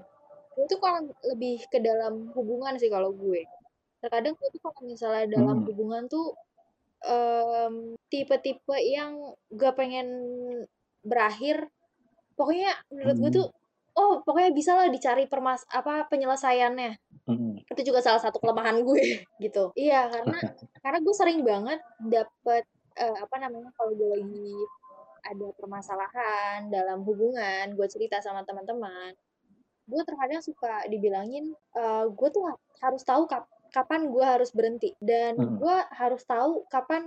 Itu 0.55 0.79
kalau 0.79 1.11
lebih 1.35 1.67
ke 1.67 1.83
dalam 1.83 2.31
hubungan 2.37 2.79
sih 2.79 2.87
kalau 2.87 3.11
gue. 3.11 3.43
Terkadang 3.99 4.39
gue 4.39 4.49
tuh 4.55 4.63
kalau 4.63 4.81
misalnya 4.87 5.27
dalam 5.27 5.65
Mhm. 5.65 5.67
hubungan 5.67 6.03
tuh, 6.07 6.31
mmm, 7.03 7.99
tipe-tipe 8.07 8.77
yang 8.87 9.35
gak 9.51 9.75
pengen 9.75 10.07
berakhir, 11.03 11.67
pokoknya 12.39 12.71
menurut 12.95 13.17
gue 13.19 13.31
tuh, 13.35 13.47
oh 13.99 14.23
pokoknya 14.23 14.51
bisalah 14.55 14.87
dicari 14.95 15.27
permas 15.27 15.67
apa, 15.75 16.07
penyelesaiannya. 16.07 16.95
Mhm. 17.27 17.67
Itu 17.75 17.83
juga 17.83 17.99
salah 18.05 18.23
satu 18.23 18.39
kelemahan 18.39 18.79
gue 18.87 19.03
gitu. 19.45 19.75
Iya, 19.75 20.07
karena 20.13 20.39
karena 20.87 20.99
gue 21.03 21.15
sering 21.19 21.41
banget 21.43 21.81
dapet, 21.99 22.63
eee, 22.95 23.17
apa 23.19 23.37
namanya, 23.43 23.75
kalau 23.75 23.91
gue 23.99 24.09
lagi 24.23 24.51
ada 25.27 25.49
permasalahan 25.59 26.69
dalam 26.73 27.03
hubungan, 27.09 27.73
gue 27.79 27.89
cerita 27.91 28.21
sama 28.25 28.43
teman-teman, 28.49 29.15
gue 29.91 30.03
terkadang 30.09 30.43
suka 30.45 30.87
dibilangin, 30.93 31.55
eee, 31.77 32.05
gue 32.13 32.29
tuh 32.35 32.45
ha 32.51 32.55
harus 32.85 33.03
tahu 33.07 33.25
kap 33.31 33.47
kapan 33.75 34.09
gue 34.15 34.25
harus 34.25 34.51
berhenti, 34.55 34.95
dan 35.03 35.37
Mhm. 35.37 35.59
gue 35.59 35.77
harus 35.95 36.23
tahu 36.29 36.65
kapan 36.73 37.05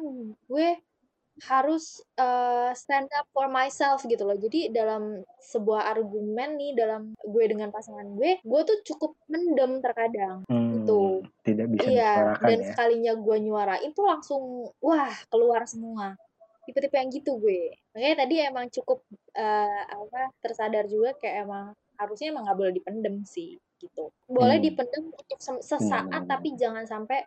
gue 0.49 0.67
harus, 1.49 2.01
eee, 2.19 2.71
stand 2.77 3.09
up 3.17 3.27
for 3.35 3.47
myself 3.51 4.03
gitu 4.07 4.23
loh. 4.27 4.37
Jadi 4.39 4.69
dalam 4.75 5.21
sebuah 5.41 5.89
argumen 5.95 6.57
nih, 6.61 6.73
dalam 6.77 7.13
gue 7.19 7.45
dengan 7.49 7.69
pasangan 7.73 8.07
gue, 8.17 8.39
gue 8.43 8.61
tuh 8.69 8.77
cukup 8.93 9.11
mendem 9.31 9.79
terkadang, 9.83 10.45
Mmm, 10.49 10.71
gitu. 10.71 11.25
tidak 11.43 11.67
bisa 11.75 11.91
Iya, 11.91 12.35
dan 12.43 12.61
ya? 12.63 12.67
sekalinya 12.67 13.13
gue 13.19 13.37
nyuarain 13.43 13.91
tuh 13.97 14.05
langsung, 14.09 14.43
wah 14.83 15.13
keluar 15.31 15.65
semua. 15.69 16.17
Tipe-tipe 16.67 16.99
yang 16.99 17.07
gitu 17.15 17.39
gue. 17.39 17.71
Makanya 17.95 18.15
tadi 18.27 18.35
emang 18.43 18.67
cukup, 18.67 18.99
eee, 19.31 19.81
apa, 19.87 20.21
tersadar 20.43 20.83
juga 20.91 21.15
kayak 21.15 21.47
emang 21.47 21.65
harusnya 21.95 22.27
emang 22.35 22.43
nggak 22.43 22.59
boleh 22.59 22.73
dipendem 22.75 23.15
sih, 23.23 23.55
gitu. 23.79 24.11
Boleh 24.27 24.59
Mmm. 24.59 24.59
dipendem 24.59 25.07
untuk 25.15 25.39
sesaat, 25.63 26.27
benar 26.27 26.27
tapi 26.27 26.59
jangan 26.59 26.83
sampai, 26.83 27.23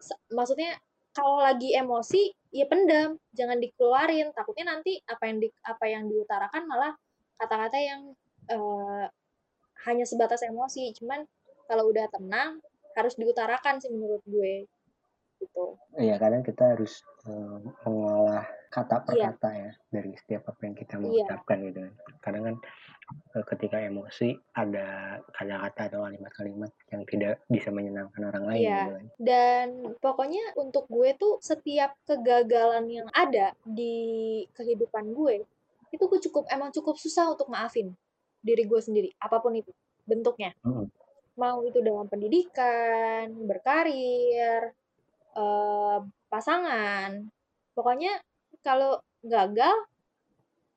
se 0.00 0.14
maksudnya 0.34 0.78
kalau 1.14 1.40
lagi 1.42 1.74
emosi, 1.76 2.32
ya 2.54 2.66
pendem, 2.70 3.18
jangan 3.34 3.58
dikeluarin, 3.62 4.32
takutnya 4.36 4.74
nanti 4.76 4.98
apa 5.06 5.24
yang 5.30 5.38
di 5.42 5.48
apa 5.66 5.84
yang 5.90 6.04
diutarakan 6.10 6.64
malah 6.70 6.92
kata-kata 7.40 7.78
yang, 7.82 8.02
eee, 8.50 9.04
hanya 9.88 10.04
sebatas 10.08 10.42
emosi. 10.46 10.92
Cuman 10.98 11.26
kalau 11.70 11.90
udah 11.92 12.06
tenang, 12.12 12.60
harus 12.98 13.14
diutarakan 13.20 13.78
sih 13.82 13.90
menurut 13.94 14.22
gue, 14.28 14.66
gitu. 15.42 15.64
Iya, 15.98 16.14
kadang 16.22 16.42
kita 16.46 16.64
harus, 16.76 16.92
eee, 17.28 17.56
mengolah 17.84 18.44
kata 18.72 18.96
per 19.04 19.16
Iya. 19.16 19.28
kata 19.36 19.50
ya, 19.52 19.70
dari 19.92 20.12
setiap 20.16 20.42
apa 20.50 20.60
yang 20.64 20.76
kita 20.78 20.94
mau 21.02 21.12
Iya. 21.12 21.24
ucapkan 21.28 21.58
gitu 21.68 21.78
kan. 21.84 21.94
Kadang 22.24 22.42
kan, 22.48 22.56
eee, 23.36 23.44
ketika 23.52 23.78
emosi 23.90 24.28
ada 24.56 24.86
kata-kata 25.36 25.82
atau 25.92 26.00
kalimat-kalimat 26.08 26.72
yang 26.92 27.02
tidak 27.10 27.34
bisa 27.50 27.68
menyenangkan 27.74 28.22
orang 28.32 28.44
lain 28.50 28.68
gitu 28.80 28.90
Iya, 28.90 28.96
kan. 28.96 29.06
dan 29.22 29.68
pokoknya 30.02 30.44
untuk 30.60 30.84
gue 30.90 31.10
tuh 31.16 31.38
setiap 31.40 31.96
kegagalan 32.08 32.84
yang 32.90 33.08
ada 33.14 33.54
di 33.64 33.94
kehidupan 34.56 35.14
gue, 35.16 35.44
itu 35.94 36.04
gue 36.10 36.20
cukup 36.30 36.44
emang 36.52 36.70
cukup 36.74 36.96
susah 37.00 37.32
untuk 37.32 37.48
maafin 37.52 37.94
diri 38.42 38.64
gue 38.66 38.80
sendiri, 38.82 39.10
apa 39.22 39.38
pun 39.40 39.54
itu 39.56 39.72
bentuknya. 40.04 40.52
Mhm. 40.64 40.92
Mau 41.40 41.64
itu 41.64 41.80
dalam 41.80 42.06
pendidikan, 42.12 43.32
berkarir, 43.48 44.74
eee, 45.36 45.96
pasangan, 46.32 47.10
pokoknya 47.76 48.20
kalau 48.64 49.00
gagal, 49.24 49.74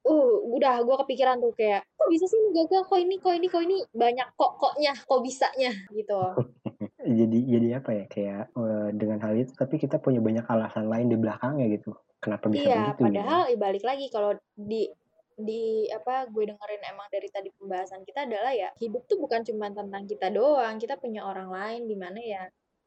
uh, 0.08 0.34
udah 0.56 0.76
gue 0.88 0.96
kepikiran 1.06 1.38
tuh 1.44 1.54
kayak, 1.58 1.84
"Kok 2.00 2.10
bisa 2.14 2.26
sih 2.32 2.40
ini 2.42 2.52
gagal? 2.58 2.84
Kok 2.90 3.00
ini 3.02 3.16
kok 3.24 3.34
ini 3.38 3.48
kok 3.52 3.64
ini?" 3.66 3.78
Banyak 3.96 4.28
kok-koknya, 4.40 4.94
kok 5.08 5.22
bisanya, 5.26 5.72
gitu. 5.94 6.22
Jadi 7.20 7.38
jadi 7.54 7.68
apa 7.80 7.92
ya, 8.00 8.04
kayak, 8.14 8.42
eee, 8.58 8.88
dengan 9.00 9.20
hal 9.26 9.34
itu 9.42 9.52
tapi 9.62 9.76
kita 9.84 9.98
punya 10.06 10.20
banyak 10.28 10.46
alasan 10.54 10.86
lain 10.92 11.08
di 11.12 11.18
belakangnya 11.24 11.66
gitu, 11.76 11.90
kenapa 12.24 12.46
bisa 12.56 12.68
Iya, 12.68 12.76
begitu 12.76 13.02
gitu 13.16 13.26
padahal 13.26 13.42
ya 13.52 13.58
balik 13.58 13.84
lagi 13.90 14.06
kalau 14.14 14.32
di 14.56 14.88
di 15.36 15.90
apa, 15.92 16.14
gue 16.32 16.44
dengerin 16.48 16.84
emang 16.94 17.08
dari 17.12 17.28
tadi 17.36 17.50
pembahasan 17.58 18.02
kita 18.08 18.24
adalah 18.28 18.54
ya, 18.56 18.70
hidup 18.80 19.04
tuh 19.10 19.18
bukan 19.20 19.42
cuman 19.44 19.72
tentang 19.76 20.04
kita 20.08 20.28
doang, 20.32 20.76
kita 20.80 20.96
punya 21.04 21.22
orang 21.28 21.50
lain 21.52 21.82
di 21.92 21.96
mana 22.00 22.20
ya, 22.24 22.44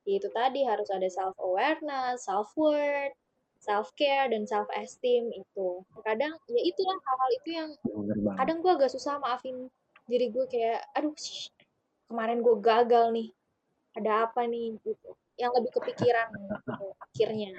ya 0.09 0.17
itu 0.21 0.29
tadi 0.33 0.65
harus 0.65 0.89
ada 0.89 1.05
self 1.13 1.37
awareness, 1.37 2.25
self 2.25 2.49
worth, 2.57 3.13
self 3.61 3.93
care, 4.01 4.33
dan 4.33 4.49
self 4.49 4.67
esteem 4.73 5.29
itu. 5.37 5.85
Terkadang 5.93 6.33
ya 6.49 6.61
itulah 6.65 6.97
hal-hal 7.05 7.31
itu 7.37 7.51
yang 7.53 7.71
banget. 8.25 8.37
kadang 8.41 8.59
gue 8.65 8.73
agak 8.73 8.91
susah 8.97 9.21
maafin 9.21 9.69
diri 10.09 10.33
gue 10.33 10.47
kayak, 10.49 10.81
"Aduh 10.97 11.13
sh 11.21 11.53
kemarin 12.09 12.41
gue 12.41 12.57
gagal 12.65 13.07
nih, 13.13 13.29
ada 13.99 14.29
apa 14.31 14.45
nih?" 14.49 14.77
Gitu. 14.83 15.11
Yang 15.41 15.53
lebih 15.63 15.71
kepikiran 15.81 16.29
gitu 16.35 16.87
akhirnya, 17.05 17.53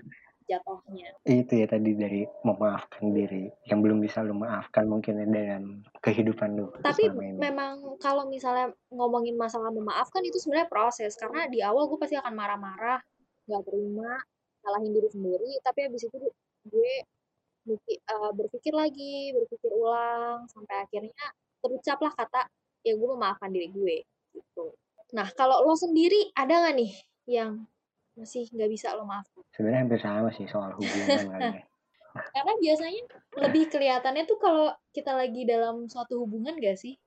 jatuhnya. 0.49 1.13
Itu 1.23 1.53
ya 1.53 1.69
tadi 1.69 1.93
dari 1.93 2.25
memaafkan 2.41 3.13
diri, 3.13 3.45
yang 3.69 3.85
belum 3.85 4.01
bisa 4.01 4.25
lu 4.25 4.33
maafkan 4.33 4.89
mungkin 4.89 5.21
ya 5.21 5.27
dengan 5.29 5.63
kehidupan 6.01 6.57
lu 6.57 6.73
Tapi 6.81 7.13
memang 7.37 8.01
kalau 8.01 8.25
misalnya 8.25 8.73
ngomongin 8.89 9.37
masalah 9.37 9.69
memaafkan 9.69 10.25
itu 10.25 10.41
sebenarnya 10.41 10.67
proses, 10.67 11.13
karena 11.13 11.45
di 11.45 11.61
awal 11.61 11.85
gue 11.85 11.99
pasti 12.01 12.17
akan 12.17 12.33
marah-marah, 12.33 12.99
nggak 13.45 13.63
terima, 13.69 14.17
salahin 14.65 14.91
diri 14.91 15.09
sendiri, 15.13 15.51
tapi 15.61 15.79
habis 15.85 16.03
itu 16.09 16.17
gue 16.69 16.93
eee, 17.69 18.29
berpikir 18.33 18.73
lagi, 18.73 19.31
berpikir 19.37 19.69
ulang, 19.69 20.49
sampai 20.49 20.89
akhirnya 20.89 21.25
terucaplah 21.61 22.13
kata, 22.17 22.49
ya 22.81 22.93
gue 22.97 23.07
memaafkan 23.13 23.53
diri 23.53 23.69
gue, 23.69 23.97
gitu. 24.33 24.73
Nah, 25.13 25.27
kalau 25.37 25.61
lo 25.65 25.73
sendiri 25.77 26.33
ada 26.33 26.65
nggak 26.65 26.75
nih 26.77 26.91
yang 27.29 27.65
masih 28.19 28.45
nggak 28.51 28.69
bisa 28.69 28.91
lo 28.93 29.07
maafkan? 29.07 29.41
Sebenarnya 29.55 29.81
hampir 29.87 29.99
sama 30.03 30.29
sih 30.35 30.45
soal 30.51 30.75
hubungan 30.75 31.07
kali 31.31 31.63
ya. 31.63 31.63
Karena 32.09 32.53
biasanya 32.57 33.01
lebih 33.47 33.63
kelihatannya 33.69 34.23
tuh 34.27 34.37
kalau 34.41 34.67
kita 34.91 35.15
lagi 35.15 35.47
dalam 35.47 35.87
suatu 35.87 36.19
hubungan 36.25 36.57
nggak 36.57 36.75
sih? 36.75 36.99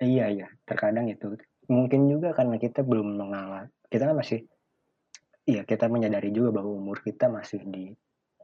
Iya 0.00 0.32
iya, 0.32 0.48
terkadang 0.64 1.12
itu. 1.12 1.36
Mungkin 1.68 2.08
juga 2.08 2.32
karena 2.32 2.56
kita 2.56 2.86
belum 2.86 3.20
mengala 3.20 3.68
kita 3.90 4.08
kan 4.08 4.16
masih 4.16 4.46
iya, 5.46 5.62
kita 5.62 5.86
menyadari 5.86 6.32
juga 6.32 6.62
bahwa 6.62 6.72
umur 6.74 7.02
kita 7.04 7.30
masih 7.30 7.62
di 7.66 7.94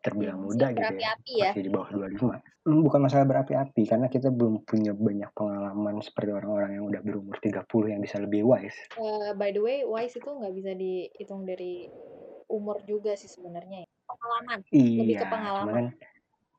terbilang 0.02 0.38
masih 0.42 0.46
muda 0.50 0.66
gitu 0.74 0.82
ya, 0.82 0.88
berapi-api 0.90 1.32
ya. 1.32 1.42
masih 1.46 1.62
di 1.62 1.70
bawah 1.70 1.88
25. 1.94 2.36
Mmm, 2.66 2.80
bukan 2.86 3.00
masalah 3.06 3.26
berapi-api, 3.26 3.82
karena 3.86 4.06
kita 4.10 4.28
belum 4.34 4.54
punya 4.66 4.92
banyak 4.94 5.30
pengalaman 5.34 5.94
seperti 6.02 6.30
orang-orang 6.34 6.70
yang 6.78 6.84
udah 6.90 7.00
berumur 7.06 7.36
30 7.38 7.86
yang 7.94 8.02
bisa 8.02 8.18
lebih 8.18 8.42
wise. 8.42 8.78
Eee, 8.98 9.30
by 9.38 9.50
the 9.54 9.62
way, 9.62 9.78
wise 9.86 10.18
itu 10.18 10.26
nggak 10.26 10.52
bisa 10.58 10.72
dihitung 10.74 11.46
dari 11.46 11.86
umur 12.50 12.82
juga 12.84 13.16
sih 13.16 13.30
sebenarnya 13.30 13.86
ya, 13.86 13.90
pengalaman, 14.04 14.58
lebih 14.60 14.74
ke 14.74 14.76
Iya, 14.76 15.20
cuman 15.22 15.30
pengalaman. 15.32 15.72
kan 15.72 15.86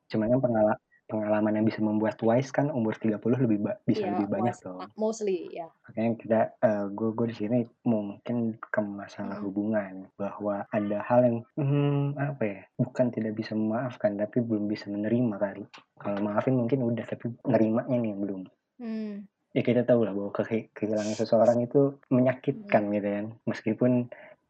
cuman 0.04 0.26
kan 0.30 0.40
pengala 0.40 0.72
pengalaman 1.10 1.54
yang 1.60 1.66
bisa 1.68 1.80
membuat 1.84 2.16
wise 2.24 2.50
kan 2.54 2.72
umur 2.72 2.96
30 2.98 3.36
lebih 3.38 3.58
bisa 3.84 4.04
Iya, 4.04 4.10
lebih 4.10 4.26
banyak 4.30 4.56
wise, 4.56 4.64
dong. 4.64 4.90
mostly, 4.96 5.38
ya. 5.52 5.68
Makanya 5.86 6.12
kita, 6.20 6.40
eee, 6.64 6.84
gue 6.96 7.10
gue 7.12 7.26
di 7.32 7.36
sini 7.36 7.58
mungkin 7.84 8.36
ke 8.56 8.80
masalah 8.80 9.36
Mhm. 9.36 9.44
hubungan, 9.44 9.94
bahwa 10.16 10.64
ada 10.72 10.98
hal 11.04 11.20
yang, 11.28 11.38
mmm, 11.60 12.16
apa 12.16 12.42
ya, 12.44 12.60
bukan 12.80 13.06
tidak 13.12 13.32
bisa 13.36 13.52
memaafkan, 13.52 14.16
tapi 14.16 14.40
belum 14.40 14.64
bisa 14.70 14.88
menerima 14.88 15.36
kali. 15.40 15.64
Kalau 16.00 16.18
maafin 16.24 16.56
mungkin 16.56 16.80
udah, 16.88 17.04
tapi 17.04 17.32
nerimanya 17.44 17.96
nih 18.00 18.14
belum. 18.16 18.42
Mmm. 18.78 19.26
Ya 19.54 19.62
kita 19.62 19.86
tahu 19.86 20.02
lah 20.02 20.10
bahwa 20.18 20.34
kehi 20.34 20.66
kehilangan 20.74 21.14
seseorang 21.14 21.62
itu 21.62 21.94
menyakitkan 22.10 22.90
Mhm. 22.90 22.94
gitu 22.94 23.08
kan, 23.08 23.26
meskipun 23.46 23.92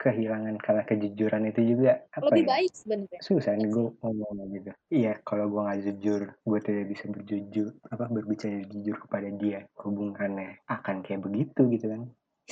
kehilangan 0.02 0.56
karena 0.64 0.82
kejujuran 0.88 1.42
itu 1.50 1.60
juga, 1.76 1.90
apa 2.12 2.34
Lebih 2.34 2.44
ya, 2.44 2.48
baik 2.52 2.72
sebenarnya, 2.74 3.22
susah 3.22 3.52
nih 3.58 3.68
gue 3.70 3.84
sih. 3.86 3.94
ngomongnya 4.02 4.44
gitu. 4.56 4.70
Iya, 4.92 5.12
kalau 5.26 5.44
gue 5.52 5.60
nggak 5.64 5.80
jujur, 5.86 6.20
gue 6.48 6.58
tidak 6.66 6.84
bisa 6.92 7.04
berjujur 7.14 7.68
apa, 7.92 8.04
berbicara 8.10 8.58
jujur 8.72 8.96
kepada 9.06 9.28
dia, 9.40 9.58
hubungannya 9.82 10.48
akan 10.68 10.96
kayak 11.04 11.22
begitu 11.26 11.60
gitu 11.74 11.86
kan. 11.92 12.02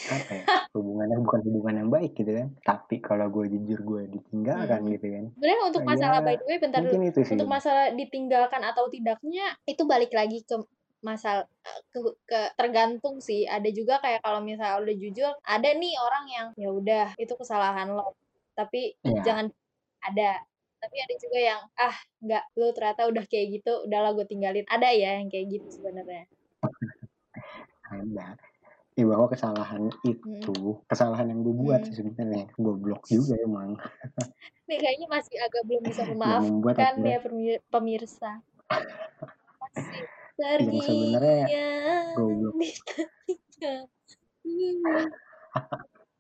Apa 0.08 0.30
ya, 0.34 0.46
hubungannya 0.76 1.18
bukan 1.26 1.40
hubungan 1.46 1.74
yang 1.84 1.90
baik 1.92 2.12
gitu 2.18 2.30
kan. 2.32 2.48
Tapi 2.64 2.94
kalau 3.04 3.26
gue 3.34 3.44
jujur, 3.54 3.78
gue 3.84 4.02
ditinggalkan 4.14 4.80
Mhm. 4.82 4.92
gitu 4.96 5.06
kan. 5.14 5.24
Sebenarnya 5.36 5.64
untuk 5.68 5.82
ya 5.82 5.86
masalah 5.90 6.18
by 6.22 6.34
the 6.38 6.44
way 6.48 6.58
bentar 6.62 6.80
dulu, 6.80 6.92
mungkin 6.92 7.02
itu 7.10 7.20
sih. 7.26 7.34
untuk 7.34 7.48
masalah 7.50 7.84
ditinggalkan 7.96 8.62
atau 8.62 8.84
tidaknya, 8.92 9.46
itu 9.66 9.82
balik 9.88 10.12
lagi 10.14 10.38
ke 10.48 10.56
masal 11.02 11.46
ke 11.92 11.98
ke 12.30 12.40
tergantung 12.58 13.18
sih, 13.22 13.44
ada 13.46 13.68
juga 13.74 13.98
kayak 14.04 14.22
kalau 14.26 14.40
misalnya 14.42 14.78
udah 14.82 14.96
jujur, 14.98 15.32
ada 15.46 15.68
nih 15.76 15.94
orang 15.98 16.24
yang, 16.30 16.48
ya 16.58 16.68
udah 16.72 17.06
itu 17.18 17.34
kesalahan 17.38 17.90
lo, 17.94 18.14
tapi 18.58 18.94
Iya. 19.04 19.22
jangan 19.26 19.46
ada. 20.06 20.42
Tapi 20.82 20.96
ada 20.98 21.14
juga 21.22 21.38
yang, 21.38 21.62
"Ah, 21.78 21.94
nggak, 22.22 22.44
lu 22.58 22.66
ternyata 22.74 23.02
udah 23.10 23.24
kayak 23.30 23.46
gitu, 23.62 23.72
udahlah 23.86 24.12
gue 24.18 24.26
tinggalin." 24.30 24.66
Ada 24.66 24.88
ya 24.94 25.18
yang 25.22 25.30
kayak 25.30 25.46
gitu 25.60 25.68
sebenarnya. 25.78 26.26
Ada. 27.94 28.28
Ya 28.98 29.04
bahwa 29.08 29.26
kesalahan 29.32 29.88
itu, 30.04 30.22
Mhm. 30.28 30.84
kesalahan 30.90 31.28
yang 31.32 31.40
gue 31.46 31.54
buat 31.56 31.80
sih 31.88 31.96
sebenarnya, 32.02 32.50
goblok 32.60 33.06
juga 33.08 33.34
emang. 33.40 33.78
Nih 34.70 34.78
kayaknya 34.78 35.08
masih 35.10 35.36
agak 35.42 35.62
belum 35.68 35.84
bisa 35.90 36.02
memaafkan 36.06 36.94
ya 37.02 37.18
permi 37.24 37.58
pemirsa. 37.72 38.42
Masih 39.60 40.02
Yang 40.40 40.84
sebenarnya 40.86 41.44
goblok. 42.16 42.54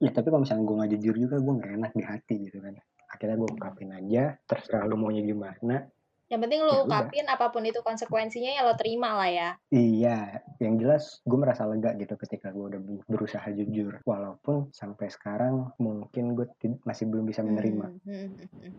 Ya 0.02 0.10
tapi 0.10 0.34
kalau 0.34 0.42
misalnya 0.42 0.66
gue 0.66 0.76
nggak 0.82 0.90
jujur 0.98 1.14
juga 1.14 1.36
gue 1.38 1.52
nggak 1.62 1.72
enak 1.78 1.92
di 1.94 2.02
hati 2.02 2.34
gitu 2.50 2.58
kan. 2.58 2.74
Akhirnya 3.06 3.38
gue 3.38 3.48
ungkapin 3.54 3.94
aja, 3.94 4.34
terserah 4.50 4.82
lu 4.90 4.98
maunya 4.98 5.22
gimana. 5.22 5.86
Yang 6.26 6.40
penting 6.42 6.60
Ya 6.60 6.66
lo 6.66 6.72
udah. 6.74 6.82
ungkapin 6.82 7.26
apa 7.30 7.46
pun 7.54 7.62
itu 7.62 7.80
konsekuensinya 7.86 8.50
ya 8.50 8.66
lo 8.66 8.74
terima 8.74 9.14
lah 9.14 9.30
ya. 9.30 9.50
Iya, 9.70 10.42
yang 10.58 10.74
jelas 10.82 11.22
gue 11.22 11.38
merasa 11.38 11.70
lega 11.70 11.94
gitu 11.94 12.18
ketika 12.18 12.50
gue 12.50 12.66
udah 12.74 12.80
berusaha 13.06 13.46
jujur. 13.54 14.02
Walaupun 14.02 14.74
sampai 14.74 15.06
sekarang 15.06 15.70
mungkin 15.78 16.34
gue 16.34 16.50
masih 16.82 17.06
belum 17.06 17.22
bisa 17.30 17.46
menerima. 17.46 17.86
Hmm, 18.02 18.02
hmm, 18.02 18.28
hmm, 18.42 18.72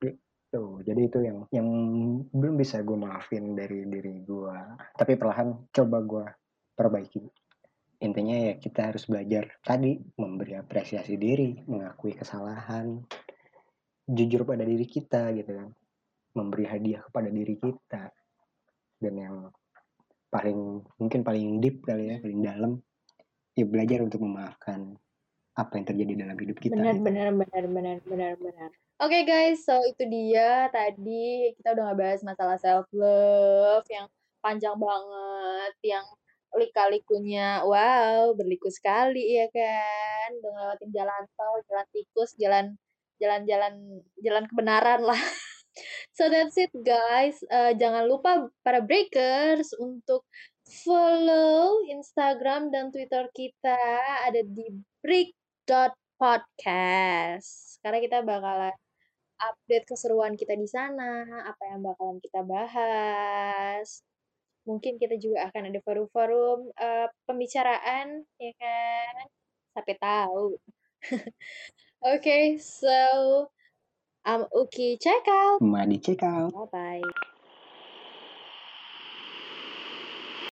hmm. 0.00 0.14
Tuh, 0.54 0.78
jadi 0.86 1.10
itu 1.10 1.18
yang 1.18 1.38
yang 1.50 1.66
belum 2.30 2.54
bisa 2.54 2.78
gue 2.86 2.94
maafin 2.94 3.58
dari 3.58 3.90
diri 3.90 4.22
gue. 4.22 4.54
Tapi 4.94 5.18
perlahan 5.18 5.66
coba 5.74 5.98
gue 6.06 6.26
perbaiki. 6.78 7.26
Intinya 8.06 8.38
ya 8.38 8.54
kita 8.62 8.94
harus 8.94 9.10
belajar 9.10 9.50
tadi 9.66 9.98
memberi 10.14 10.54
apresiasi 10.54 11.18
diri, 11.18 11.58
mengakui 11.66 12.14
kesalahan, 12.14 13.02
jujur 14.06 14.46
pada 14.46 14.62
diri 14.62 14.86
kita 14.86 15.34
gitu 15.34 15.58
kan. 15.58 15.74
Memberi 16.38 16.70
hadiah 16.70 17.02
kepada 17.02 17.34
diri 17.34 17.58
kita. 17.58 18.14
Dan 19.02 19.14
yang 19.18 19.36
paling 20.30 20.86
mungkin 21.02 21.26
paling 21.26 21.58
deep 21.58 21.82
kali 21.82 22.14
ya, 22.14 22.16
paling 22.22 22.40
dalam 22.46 22.72
ya 23.58 23.66
belajar 23.66 24.06
untuk 24.06 24.22
memaafkan 24.22 24.94
apa 25.58 25.72
yang 25.82 25.86
terjadi 25.90 26.12
dalam 26.22 26.36
hidup 26.38 26.62
kita. 26.62 26.78
Benar, 26.78 26.94
gitu. 26.94 27.06
benar, 27.10 27.28
benar, 27.34 27.64
benar, 27.66 27.96
benar, 28.06 28.32
benar. 28.38 28.70
Oke 29.02 29.26
guys, 29.26 29.66
so 29.66 29.74
itu 29.90 30.06
dia 30.06 30.70
tadi 30.70 31.50
kita 31.58 31.74
udah 31.74 31.90
ngebahas 31.90 32.22
masalah 32.22 32.54
self 32.62 32.86
love 32.94 33.82
yang 33.90 34.06
panjang 34.38 34.78
banget, 34.78 35.74
yang 35.82 36.06
lika-likunya 36.54 37.66
wow 37.66 38.30
berliku 38.38 38.70
sekali 38.70 39.34
ya 39.34 39.50
kan, 39.50 40.38
udah 40.38 40.50
ngelewatin 40.54 40.90
jalan 40.94 41.22
tol, 41.34 41.58
jalan 41.66 41.86
tikus, 41.90 42.38
jalan 42.38 42.78
jalan-jalan 43.18 43.74
jalan 44.22 44.44
kebenaran 44.50 45.02
lah. 45.02 45.18
So 46.14 46.30
that's 46.30 46.54
it 46.54 46.70
guys. 46.86 47.42
Eh, 47.50 47.74
jangan 47.74 48.06
lupa 48.06 48.46
para 48.62 48.78
breakers 48.78 49.74
untuk 49.74 50.22
follow 50.86 51.82
Instagram 51.90 52.70
dan 52.70 52.94
Twitter 52.94 53.26
kita 53.34 53.74
ada 54.22 54.38
di 54.46 54.70
break.podcast. 55.02 57.82
Karena 57.82 57.98
kita 57.98 58.22
bakalan 58.22 58.83
update 59.40 59.86
keseruan 59.88 60.34
kita 60.38 60.54
di 60.54 60.68
sana, 60.68 61.26
apa 61.46 61.62
yang 61.70 61.80
bakalan 61.84 62.18
kita 62.22 62.40
bahas. 62.46 64.02
Mungkin 64.64 64.96
kita 64.96 65.20
juga 65.20 65.50
akan 65.52 65.62
ada 65.70 65.80
forum-forum 65.84 66.72
eh, 66.72 67.08
pembicaraan, 67.28 68.24
ya 68.40 68.52
kan? 68.56 69.14
Sampai 69.76 69.94
tahu. 70.00 70.56
Okay, 72.04 72.60
so 72.60 73.48
I'm 74.28 74.44
Uki. 74.52 75.00
Check 75.00 75.24
out. 75.24 75.64
Madi 75.64 75.96
check 75.96 76.22
out. 76.22 76.52
Bye 76.52 77.00
bye. 77.00 77.30